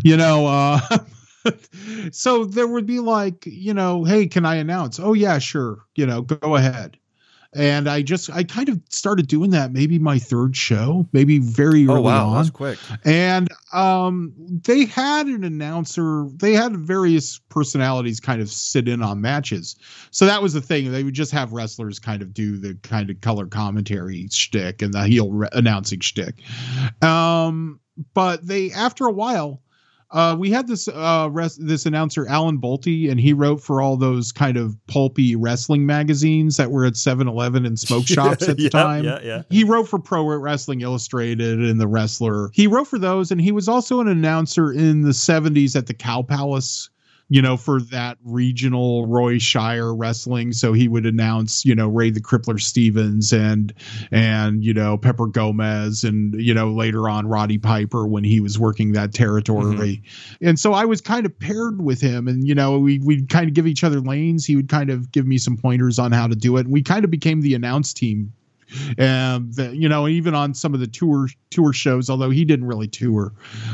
[0.03, 0.79] You know, uh,
[2.11, 4.99] so there would be like, you know, hey, can I announce?
[4.99, 5.86] Oh yeah, sure.
[5.95, 6.97] You know, go ahead
[7.54, 11.86] and I just I kind of started doing that maybe my third show, maybe very
[11.88, 12.36] oh, early oh, wow, on.
[12.38, 12.80] That's quick.
[13.04, 16.28] And um, they had an announcer.
[16.36, 19.76] They had various personalities kind of sit in on matches.
[20.12, 20.91] So that was the thing.
[20.91, 24.93] They would just have wrestlers kind of do the kind of color commentary shtick and
[24.93, 26.36] the heel re- announcing shtick.
[27.04, 27.82] Um,
[28.14, 29.62] but they after a while
[30.12, 33.95] uh, we had this uh, res- this announcer Alan Bolte, and he wrote for all
[33.95, 38.64] those kind of pulpy wrestling magazines that were at 7-Eleven and smoke shops at the
[38.64, 39.03] yeah, time.
[39.05, 39.43] Yeah, yeah.
[39.49, 42.49] He wrote for Pro Wrestling Illustrated and The Wrestler.
[42.53, 45.93] He wrote for those, and he was also an announcer in the 70s at the
[45.93, 46.89] Cow Palace
[47.32, 50.51] you know, for that regional Roy Shire wrestling.
[50.51, 53.73] So he would announce, you know, Ray the Crippler Stevens and
[54.11, 58.59] and you know Pepper Gomez and you know later on Roddy Piper when he was
[58.59, 60.03] working that territory.
[60.03, 60.47] Mm-hmm.
[60.47, 63.47] And so I was kind of paired with him, and you know we we'd kind
[63.47, 64.45] of give each other lanes.
[64.45, 66.65] He would kind of give me some pointers on how to do it.
[66.65, 68.34] And we kind of became the announce team
[68.97, 72.65] and the, you know even on some of the tour tour shows although he didn't
[72.65, 73.34] really tour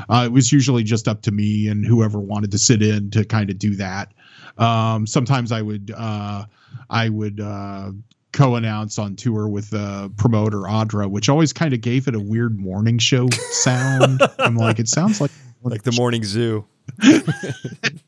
[0.10, 3.24] uh, it was usually just up to me and whoever wanted to sit in to
[3.26, 4.14] kind of do that.
[4.58, 6.46] Um, sometimes i would uh,
[6.90, 7.92] i would uh,
[8.34, 12.60] co-announce on tour with uh, promoter audra which always kind of gave it a weird
[12.60, 14.22] morning show sound.
[14.40, 15.32] I'm like it sounds like
[15.64, 16.66] like the morning zoo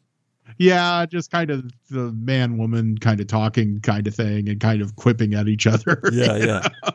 [0.60, 4.82] yeah, just kind of the man woman kind of talking kind of thing and kind
[4.82, 6.01] of quipping at each other.
[6.12, 6.68] Yeah, yeah.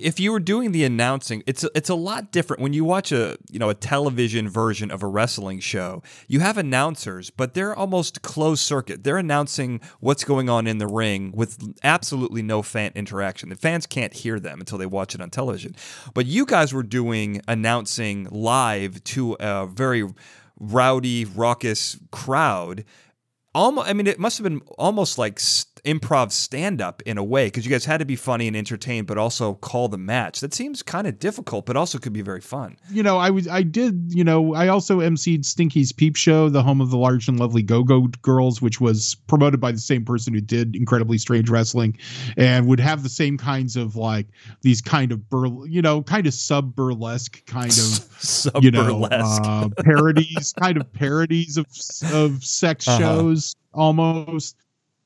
[0.00, 3.12] if you were doing the announcing, it's a, it's a lot different when you watch
[3.12, 6.02] a you know a television version of a wrestling show.
[6.26, 9.04] You have announcers, but they're almost closed circuit.
[9.04, 13.48] They're announcing what's going on in the ring with absolutely no fan interaction.
[13.50, 15.74] The fans can't hear them until they watch it on television.
[16.14, 20.04] But you guys were doing announcing live to a very
[20.58, 22.84] rowdy, raucous crowd.
[23.54, 25.40] Almost, I mean, it must have been almost like
[25.86, 29.06] improv stand up in a way because you guys had to be funny and entertained,
[29.06, 30.40] but also call the match.
[30.40, 32.76] That seems kind of difficult, but also could be very fun.
[32.90, 34.12] You know, I was I did.
[34.12, 37.62] You know, I also emceed Stinky's Peep Show, the home of the large and lovely
[37.62, 41.96] Go Go Girls, which was promoted by the same person who did Incredibly Strange Wrestling,
[42.36, 44.26] and would have the same kinds of like
[44.62, 49.04] these kind of bur, you know, kind of sub burlesque kind of sub you know
[49.04, 51.66] uh, parodies, kind of parodies of
[52.12, 52.98] of sex uh-huh.
[52.98, 54.56] shows almost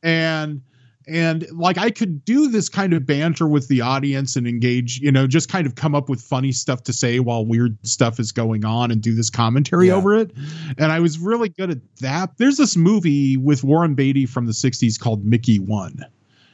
[0.03, 0.62] and
[1.11, 5.11] and like I could do this kind of banter with the audience and engage, you
[5.11, 8.31] know, just kind of come up with funny stuff to say while weird stuff is
[8.31, 9.95] going on and do this commentary yeah.
[9.95, 10.31] over it.
[10.79, 12.39] And I was really good at that.
[12.39, 16.05] There's this movie with Warren Beatty from the 60s called Mickey One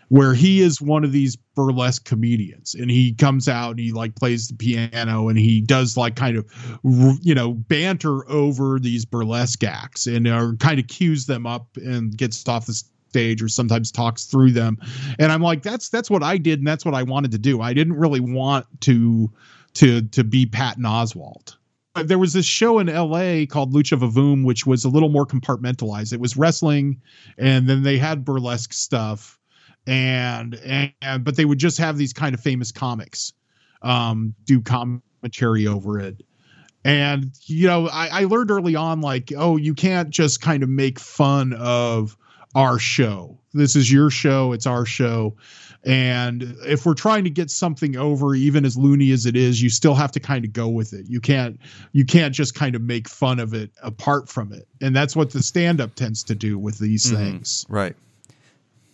[0.09, 4.15] where he is one of these burlesque comedians and he comes out and he like
[4.15, 6.47] plays the piano and he does like kind of
[7.23, 12.17] you know banter over these burlesque acts and uh, kind of cues them up and
[12.17, 12.83] gets off the
[13.17, 14.77] stage or sometimes talks through them
[15.19, 17.63] and i'm like that's that's what i did and that's what i wanted to do
[17.63, 19.31] i didn't really want to
[19.73, 21.57] to to be patton oswalt
[22.05, 26.13] there was this show in LA called Lucha Vavoom, which was a little more compartmentalized.
[26.13, 27.01] It was wrestling,
[27.39, 29.39] and then they had burlesque stuff,
[29.87, 30.55] and
[31.01, 33.33] and but they would just have these kind of famous comics
[33.81, 36.23] um, do commentary over it.
[36.85, 40.69] And you know, I, I learned early on, like, oh, you can't just kind of
[40.69, 42.17] make fun of
[42.57, 43.39] our show.
[43.53, 45.37] This is your show, it's our show.
[45.85, 49.71] And if we're trying to get something over, even as loony as it is, you
[49.71, 51.07] still have to kind of go with it.
[51.09, 51.61] You can't
[51.93, 54.67] you can't just kind of make fun of it apart from it.
[54.81, 57.17] And that's what the stand-up tends to do with these mm-hmm.
[57.17, 57.65] things.
[57.69, 57.95] Right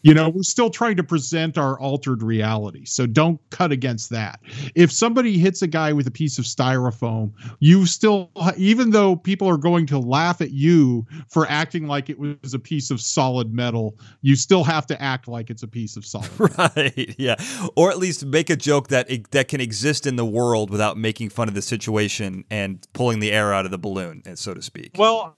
[0.03, 2.85] you know we're still trying to present our altered reality.
[2.85, 4.41] So don't cut against that.
[4.75, 9.49] If somebody hits a guy with a piece of styrofoam you still even though people
[9.49, 13.53] are going to laugh at you for acting like it was a piece of solid
[13.53, 16.57] metal you still have to act like it's a piece of solid metal.
[16.77, 17.37] right yeah.
[17.77, 21.31] Or at least make a joke that that can exist in the world without making
[21.31, 24.63] fun of the situation and pulling the air out of the balloon eh, so to
[24.63, 24.93] speak.
[24.97, 25.37] Well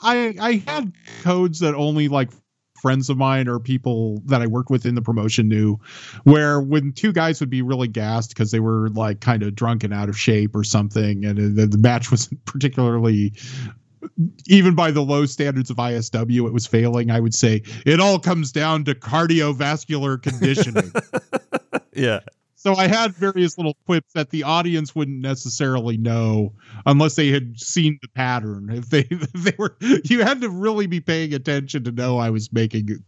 [0.00, 0.92] I I had
[1.22, 2.30] codes that only like
[2.80, 5.78] friends of mine or people that I worked with in the promotion knew,
[6.24, 9.84] where when two guys would be really gassed because they were like kind of drunk
[9.84, 13.32] and out of shape or something, and the, the match wasn't particularly
[14.46, 17.10] even by the low standards of ISW, it was failing.
[17.10, 20.92] I would say it all comes down to cardiovascular conditioning.
[21.92, 22.20] yeah.
[22.60, 26.52] So I had various little quips that the audience wouldn't necessarily know
[26.84, 28.68] unless they had seen the pattern.
[28.70, 32.28] If they if they were, you had to really be paying attention to know I
[32.28, 33.02] was making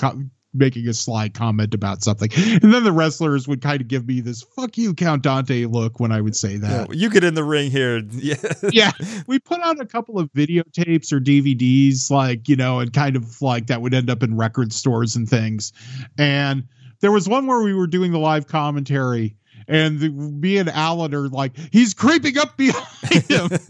[0.55, 2.31] making a sly comment about something.
[2.63, 6.01] And then the wrestlers would kind of give me this fuck you Count Dante look
[6.01, 6.89] when I would say that.
[6.89, 8.03] Yeah, you get in the ring here.
[8.13, 8.37] Yeah.
[8.71, 8.93] yeah.
[9.27, 13.43] We put out a couple of videotapes or DVDs like, you know, and kind of
[13.43, 15.73] like that would end up in record stores and things.
[16.17, 16.65] And
[17.01, 19.37] there was one where we were doing the live commentary
[19.69, 23.49] and the, me and Alan are like, he's creeping up behind him.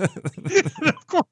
[0.80, 1.26] and of course,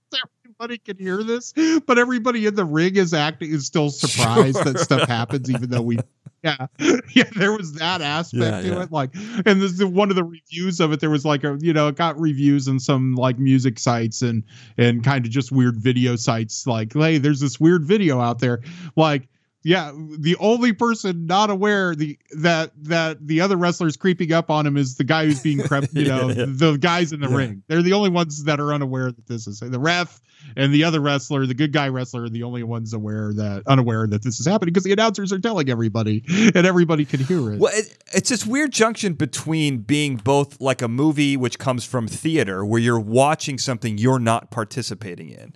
[0.45, 1.53] everybody can hear this,
[1.87, 4.65] but everybody in the ring is acting is still surprised sure.
[4.65, 5.99] that stuff happens, even though we.
[6.43, 6.69] Yeah,
[7.15, 8.83] yeah, there was that aspect yeah, to yeah.
[8.85, 8.93] it.
[8.93, 11.01] Like, and this is one of the reviews of it.
[11.01, 14.45] There was like a, you know, it got reviews in some like music sites and
[14.79, 16.67] and kind of just weird video sites.
[16.67, 18.61] Like, hey, there's this weird video out there.
[18.97, 19.29] Like,
[19.63, 24.67] yeah, the only person not aware the that that the other wrestlers creeping up on
[24.67, 25.93] him is the guy who's being crept.
[25.93, 26.45] You know, yeah, yeah.
[26.49, 27.37] the guys in the yeah.
[27.37, 27.63] ring.
[27.69, 30.21] They're the only ones that are unaware that this is the ref
[30.57, 34.07] and the other wrestler, the good guy wrestler, are the only ones aware that unaware
[34.07, 37.61] that this is happening because the announcers are telling everybody and everybody can hear it.
[37.61, 42.09] Well, it, it's this weird junction between being both like a movie which comes from
[42.09, 45.53] theater where you're watching something you're not participating in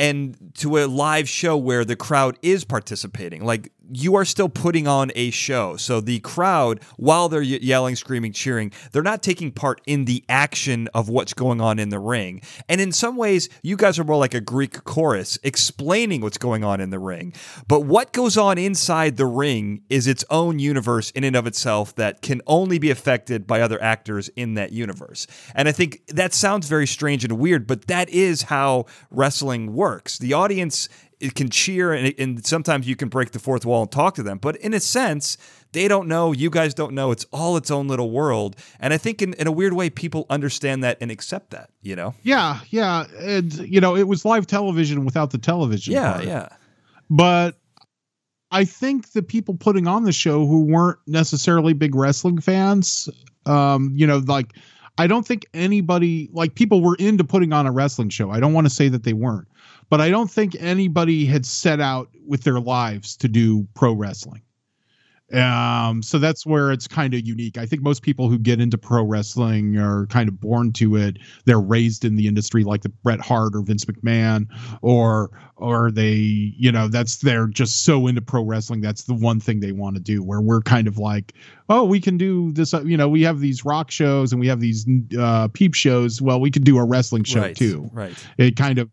[0.00, 3.44] and to a live show where the crowd is participating.
[3.44, 5.76] Like you are still putting on a show.
[5.76, 10.88] So the crowd, while they're yelling, screaming, cheering, they're not taking part in the action
[10.94, 12.42] of what's going on in the ring.
[12.68, 16.64] And in some ways, you guys are more like a Greek chorus explaining what's going
[16.64, 17.32] on in the ring.
[17.66, 21.94] But what goes on inside the ring is its own universe in and of itself
[21.96, 25.26] that can only be affected by other actors in that universe.
[25.54, 30.18] And I think that sounds very strange and weird, but that is how wrestling works.
[30.18, 30.88] The audience
[31.20, 34.22] it can cheer and, and sometimes you can break the fourth wall and talk to
[34.22, 34.38] them.
[34.38, 35.36] But in a sense,
[35.72, 37.10] they don't know, you guys don't know.
[37.10, 38.56] It's all its own little world.
[38.80, 41.94] And I think in, in a weird way, people understand that and accept that, you
[41.94, 42.14] know?
[42.22, 43.04] Yeah, yeah.
[43.18, 45.92] And, you know, it was live television without the television.
[45.92, 46.24] Yeah, part.
[46.24, 46.48] yeah.
[47.10, 47.56] But
[48.50, 53.08] I think the people putting on the show who weren't necessarily big wrestling fans,
[53.46, 54.54] um, you know, like
[54.98, 58.30] I don't think anybody like people were into putting on a wrestling show.
[58.30, 59.48] I don't want to say that they weren't,
[59.90, 64.42] but I don't think anybody had set out with their lives to do pro wrestling.
[65.32, 67.56] Um, so that's where it's kind of unique.
[67.56, 71.18] I think most people who get into pro wrestling are kind of born to it.
[71.44, 74.48] They're raised in the industry, like the Bret Hart or Vince McMahon,
[74.82, 78.80] or or they, you know, that's they're just so into pro wrestling.
[78.80, 80.20] That's the one thing they want to do.
[80.20, 81.34] Where we're kind of like,
[81.68, 82.74] oh, we can do this.
[82.74, 84.84] Uh, you know, we have these rock shows and we have these
[85.16, 86.20] uh, peep shows.
[86.20, 87.88] Well, we could do a wrestling show right, too.
[87.92, 88.16] Right.
[88.36, 88.90] It kind of,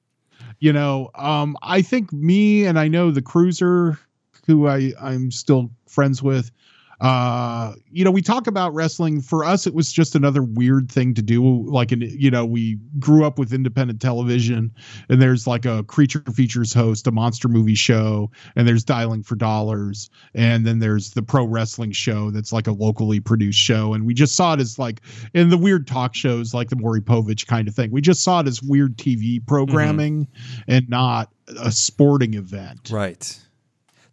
[0.60, 4.00] you know, um, I think me and I know the cruiser
[4.46, 6.52] who I I'm still friends with.
[7.00, 9.22] Uh, you know, we talk about wrestling.
[9.22, 11.64] For us, it was just another weird thing to do.
[11.64, 14.74] Like, in, you know, we grew up with independent television,
[15.10, 19.36] and there's like a creature features host, a monster movie show, and there's Dialing for
[19.36, 23.94] Dollars, and then there's the pro wrestling show that's like a locally produced show.
[23.94, 25.02] And we just saw it as like
[25.34, 27.92] in the weird talk shows, like the Maury Povich kind of thing.
[27.92, 30.62] We just saw it as weird TV programming mm-hmm.
[30.68, 32.90] and not a sporting event.
[32.92, 33.40] Right.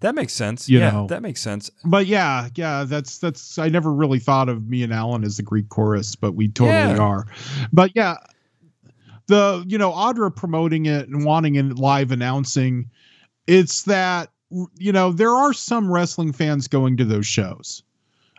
[0.04, 0.68] That makes sense.
[0.68, 1.06] You yeah, know.
[1.06, 1.70] that makes sense.
[1.82, 5.42] But yeah, yeah, that's that's I never really thought of me and Alan as the
[5.42, 6.98] Greek chorus, but we totally Yeah.
[6.98, 7.26] are.
[7.72, 8.16] But yeah,
[9.28, 12.90] the you know Audra promoting it and wanting it live announcing,
[13.46, 14.28] it's that
[14.76, 17.82] you know there are some wrestling fans going to those shows,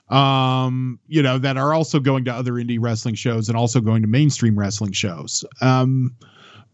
[0.09, 4.03] um, you know that are also going to other indie wrestling shows and also going
[4.03, 5.43] to mainstream wrestling shows.
[5.61, 6.15] Um,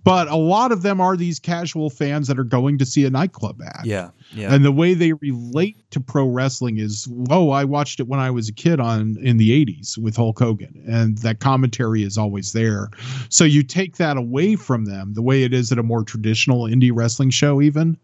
[0.03, 3.09] but a lot of them are these casual fans that are going to see a
[3.09, 3.85] nightclub act.
[3.85, 4.53] Yeah, yeah.
[4.53, 8.31] And the way they relate to pro wrestling is, oh, I watched it when I
[8.31, 12.53] was a kid on in the 80s with Hulk Hogan, and that commentary is always
[12.53, 12.89] there.
[13.29, 16.63] So you take that away from them, the way it is at a more traditional
[16.63, 17.97] indie wrestling show, even,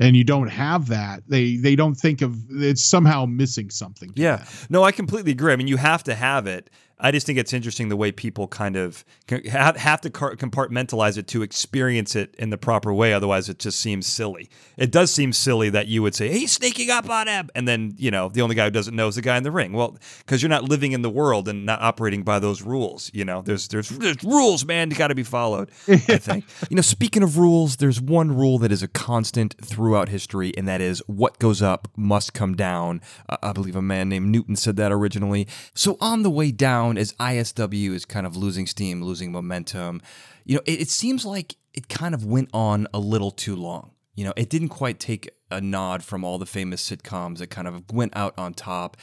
[0.00, 1.22] and you don't have that.
[1.28, 4.12] They they don't think of it's somehow missing something.
[4.14, 4.36] Yeah.
[4.36, 4.46] them.
[4.70, 5.52] No, I completely agree.
[5.52, 6.70] I mean, you have to have it.
[6.98, 9.04] I just think it's interesting the way people kind of
[9.50, 13.12] have, have to compartmentalize it to experience it in the proper way.
[13.12, 14.48] Otherwise, it just seems silly.
[14.78, 17.50] It does seem silly that you would say, he's sneaking up on him.
[17.54, 19.50] And then, you know, the only guy who doesn't know is the guy in the
[19.50, 19.74] ring.
[19.74, 23.10] Well, because you're not living in the world and not operating by those rules.
[23.12, 26.46] You know, there's, there's, there's rules, man, got to be followed, I think.
[26.70, 30.66] You know, speaking of rules, there's one rule that is a constant throughout history, and
[30.66, 33.02] that is what goes up must come down.
[33.28, 35.46] Uh, I believe a man named Newton said that originally.
[35.74, 40.00] So on the way down, as ISW is kind of losing steam, losing momentum,
[40.44, 43.90] you know, it, it seems like it kind of went on a little too long.
[44.14, 47.68] You know, it didn't quite take a nod from all the famous sitcoms that kind
[47.68, 48.96] of went out on top.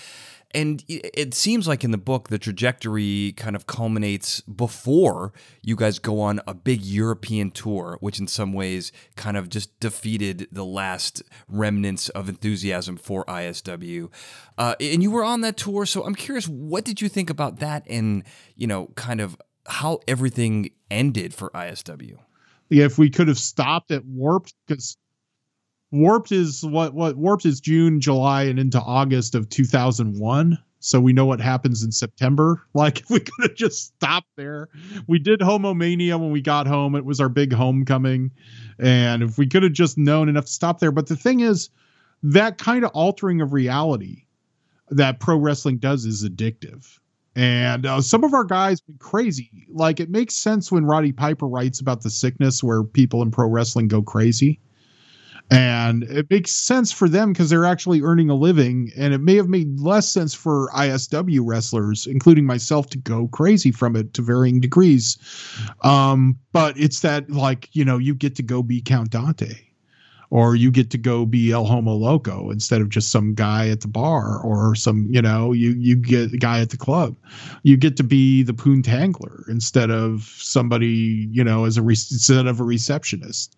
[0.54, 5.34] And it seems like in the book, the trajectory kind of culminates before
[5.64, 9.80] you guys go on a big European tour, which in some ways kind of just
[9.80, 14.10] defeated the last remnants of enthusiasm for ISW.
[14.58, 17.60] Uh, and you were on that tour, so I'm curious, what did you think about
[17.60, 18.24] that and,
[18.56, 19.36] you know, kind of
[19.66, 22.18] how everything ended for ISW?
[22.70, 24.97] Yeah, if we could have stopped at Warped, because
[25.94, 30.58] Warped is what what Warped is June, July, and into August of 2001.
[30.80, 32.64] So we know what happens in September.
[32.74, 34.70] Like if we could have just stopped there,
[35.08, 36.96] we did Homomania when we got home.
[36.96, 38.32] It was our big homecoming,
[38.80, 40.91] and if we could have just known enough to stop there.
[40.91, 41.70] But the thing is,
[42.24, 44.24] that kind of altering of reality
[44.89, 46.98] that pro wrestling does is addictive.
[47.36, 49.68] And uh, some of our guys went crazy.
[49.70, 53.48] Like it makes sense when Roddy Piper writes about the sickness where people in pro
[53.48, 54.60] wrestling go crazy.
[55.54, 58.91] And it makes sense for them because they're actually earning a living.
[58.97, 63.72] And it may have made less sense for ISW wrestlers, including myself, to go crazy
[63.72, 65.18] from it to varying degrees.
[65.84, 69.54] Um, but it's that, like, you know, you get to go be Count Dante
[70.34, 73.82] or you get to go be El Homo Loco instead of just some guy at
[73.82, 77.16] the bar or some, you know, you you get a guy at the club.
[77.62, 82.48] You get to be the Poontangler instead of somebody, you know, as a re- instead
[82.48, 83.56] of a receptionist.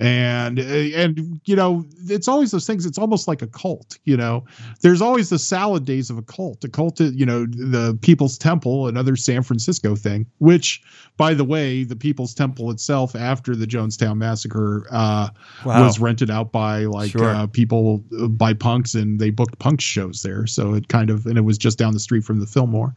[0.00, 2.84] And and you know, it's always those things.
[2.84, 3.96] It's almost like a cult.
[4.04, 4.44] You know,
[4.82, 6.64] there's always the salad days of a cult.
[6.64, 10.26] A cult, you know, the People's Temple, another San Francisco thing.
[10.38, 10.82] Which,
[11.16, 15.28] by the way, the People's Temple itself, after the Jonestown massacre, uh,
[15.64, 15.84] Wow.
[15.84, 17.28] was rented out by like Sure.
[17.34, 20.46] uh, people uh, by punks, and they booked punk shows there.
[20.46, 22.94] So it kind of and it was just down the street from the Fillmore,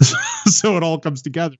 [0.46, 1.56] so it all comes together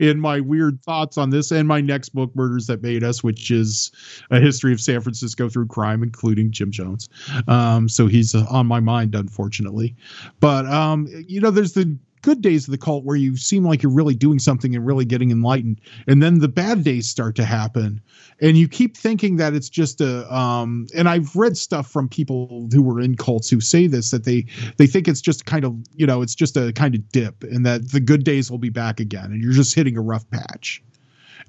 [0.00, 3.50] in my weird thoughts on this and my next book, Murders That Made Us, which
[3.50, 3.92] is
[4.30, 7.08] a history of San Francisco through crime, including Jim Jones.
[7.46, 9.94] Um, so he's uh, on my mind, unfortunately.
[10.40, 11.96] But um, you know, there's the
[12.28, 15.06] good days of the cult where you seem like you're really doing something and really
[15.06, 18.02] getting enlightened, and then the bad days start to happen,
[18.42, 20.30] and you keep thinking that it's just a.
[20.34, 24.24] Um, and I've read stuff from people who were in cults who say this that
[24.24, 24.44] they
[24.76, 27.64] they think it's just kind of you know it's just a kind of dip, and
[27.64, 30.82] that the good days will be back again, and you're just hitting a rough patch.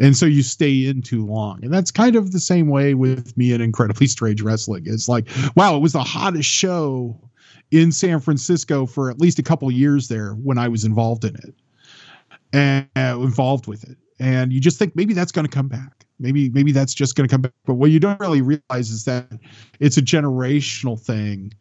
[0.02, 1.60] And so you stay in too long.
[1.62, 4.84] And that's kind of the same way with me and incredibly strange wrestling.
[4.86, 7.20] It's like wow it was the hottest show
[7.72, 11.36] in san francisco for at least a couple years there when i was involved in
[11.36, 11.54] it
[12.54, 13.98] and uh, involved with it.
[14.20, 16.06] And you just think maybe that's going to come back.
[16.20, 17.54] Maybe maybe that's just going to come back.
[17.66, 19.32] But what you don't really realize is that
[19.80, 21.54] it's a generational thing.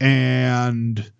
[0.00, 1.10] And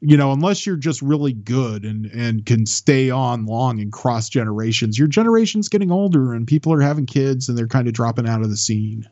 [0.00, 4.28] you know unless you're just really good and and can stay on long and cross
[4.28, 8.28] generations your generation's getting older and people are having kids and they're kind of dropping
[8.28, 9.08] out of the scene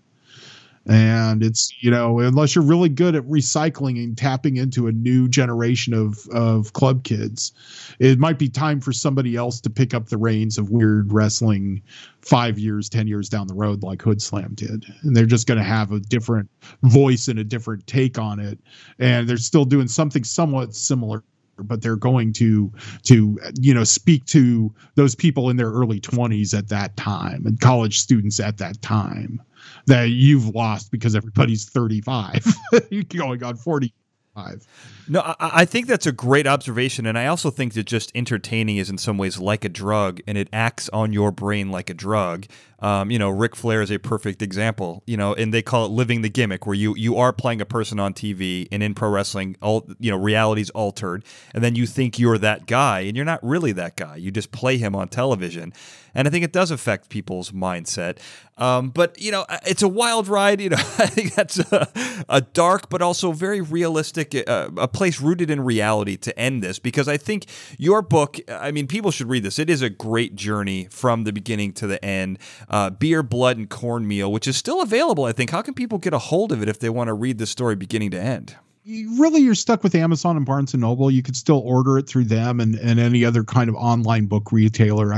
[0.87, 5.28] and it's you know unless you're really good at recycling and tapping into a new
[5.28, 7.53] generation of of club kids
[7.99, 11.83] it might be time for somebody else to pick up the reins of weird wrestling
[12.22, 14.85] five years ten years down the road like hood slam did.
[15.03, 16.49] And they're just going to have a different
[16.83, 18.59] voice and a different take on it.
[18.99, 21.22] And they're still doing something somewhat similar
[21.62, 22.72] but they're going to
[23.03, 27.61] to you know speak to those people in their early 20s at that time and
[27.61, 29.43] college students at that time
[29.86, 32.44] that you've lost because everybody's 35
[32.90, 34.66] you're going on 45
[35.08, 38.76] No, I, I think that's a great observation, and I also think that just entertaining
[38.76, 41.94] is in some ways like a drug, and it acts on your brain like a
[41.94, 42.46] drug.
[42.81, 45.03] Um, you know, Ric Flair is a perfect example.
[45.07, 47.66] You know, and they call it living the gimmick, where you you are playing a
[47.66, 51.24] person on TV, and in pro wrestling, all you know, reality's altered,
[51.55, 54.16] and then you think you're that guy, and you're not really that guy.
[54.16, 55.72] You just play him on television,
[56.14, 58.18] and I think it does affect people's mindset.
[58.61, 60.61] Um, but you know, it's a wild ride.
[60.61, 61.89] You know, I think that's a,
[62.28, 66.78] a dark but also very realistic, uh, a place rooted in reality to end this.
[66.78, 67.47] Because I think
[67.78, 69.59] your book, I mean, people should read this.
[69.59, 72.39] It is a great journey from the beginning to the end.
[72.71, 75.25] Uh, Beer, Blood, and Cornmeal, which is still available.
[75.25, 75.51] I think.
[75.51, 77.77] How can people get a hold of it if they want to read the story
[77.77, 78.57] beginning to end?
[78.87, 81.11] really you're stuck with Amazon and Barnes and Noble.
[81.11, 84.53] You could still order it through them and, and any other kind of online book
[84.53, 85.12] retailer.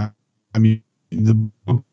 [0.55, 1.85] I, mean, the book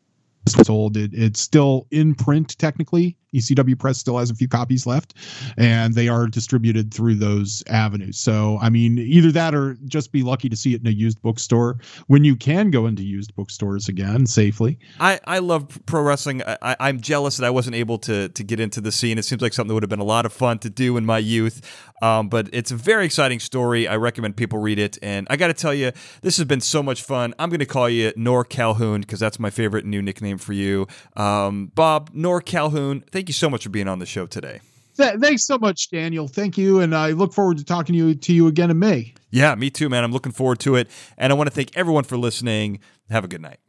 [0.46, 0.96] is sold.
[0.96, 3.16] It, it's still in print technically.
[3.34, 5.14] ECW Press still has a few copies left,
[5.56, 8.18] and they are distributed through those avenues.
[8.18, 11.20] So, I mean, either that or just be lucky to see it in a used
[11.22, 14.78] bookstore when you can go into used bookstores again safely.
[14.98, 16.42] I, I love pro wrestling.
[16.46, 19.18] I, I'm jealous that I wasn't able to to get into the scene.
[19.18, 21.04] It seems like something that would have been a lot of fun to do in
[21.06, 21.62] my youth.
[22.02, 23.86] Um, but it's a very exciting story.
[23.86, 24.98] I recommend people read it.
[25.02, 27.34] And I got to tell you, this has been so much fun.
[27.38, 30.86] I'm going to call you Nor Calhoun because that's my favorite new nickname for you.
[31.16, 34.60] Um, Bob, Nor Calhoun, thank you so much for being on the show today.
[34.96, 36.26] Th- thanks so much, Daniel.
[36.26, 39.12] Thank you, and I look forward to talking to you to you again in May.
[39.30, 40.04] Yeah, me too, man.
[40.04, 40.88] I'm looking forward to it.
[41.18, 42.80] And I want to thank everyone for listening.
[43.10, 43.60] Have a good night.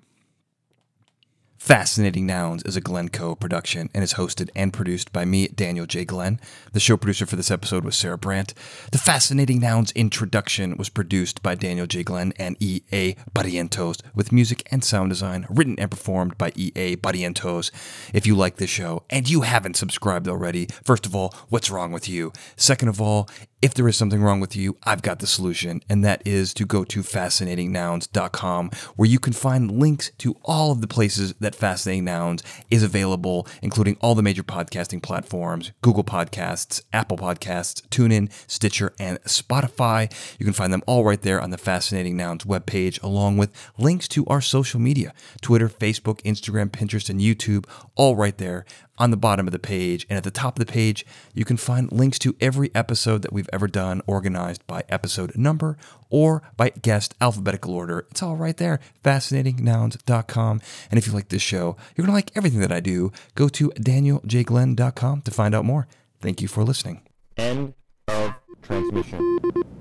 [1.61, 6.05] Fascinating Nouns is a Glencoe production and is hosted and produced by me, Daniel J.
[6.05, 6.39] Glenn.
[6.73, 8.55] The show producer for this episode was Sarah Brandt.
[8.91, 12.01] The Fascinating Nouns introduction was produced by Daniel J.
[12.03, 13.13] Glenn and E.A.
[13.35, 16.95] Barrientos, with music and sound design written and performed by E.A.
[16.95, 17.69] Barrientos.
[18.11, 21.91] If you like this show and you haven't subscribed already, first of all, what's wrong
[21.91, 22.33] with you?
[22.55, 23.29] Second of all,
[23.61, 26.65] if there is something wrong with you, I've got the solution, and that is to
[26.65, 32.05] go to fascinatingnouns.com, where you can find links to all of the places that Fascinating
[32.05, 32.41] Nouns
[32.71, 39.21] is available, including all the major podcasting platforms Google Podcasts, Apple Podcasts, TuneIn, Stitcher, and
[39.23, 40.11] Spotify.
[40.39, 44.07] You can find them all right there on the Fascinating Nouns webpage, along with links
[44.09, 48.65] to our social media Twitter, Facebook, Instagram, Pinterest, and YouTube, all right there
[49.01, 50.05] on the bottom of the page.
[50.09, 53.33] And at the top of the page, you can find links to every episode that
[53.33, 55.75] we've ever done, organized by episode number
[56.11, 58.05] or by guest alphabetical order.
[58.11, 60.61] It's all right there, fascinatingnouns.com.
[60.91, 63.11] And if you like this show, you're going to like everything that I do.
[63.33, 65.87] Go to danieljglenn.com to find out more.
[66.21, 67.01] Thank you for listening.
[67.37, 67.73] End
[68.07, 69.80] of transmission.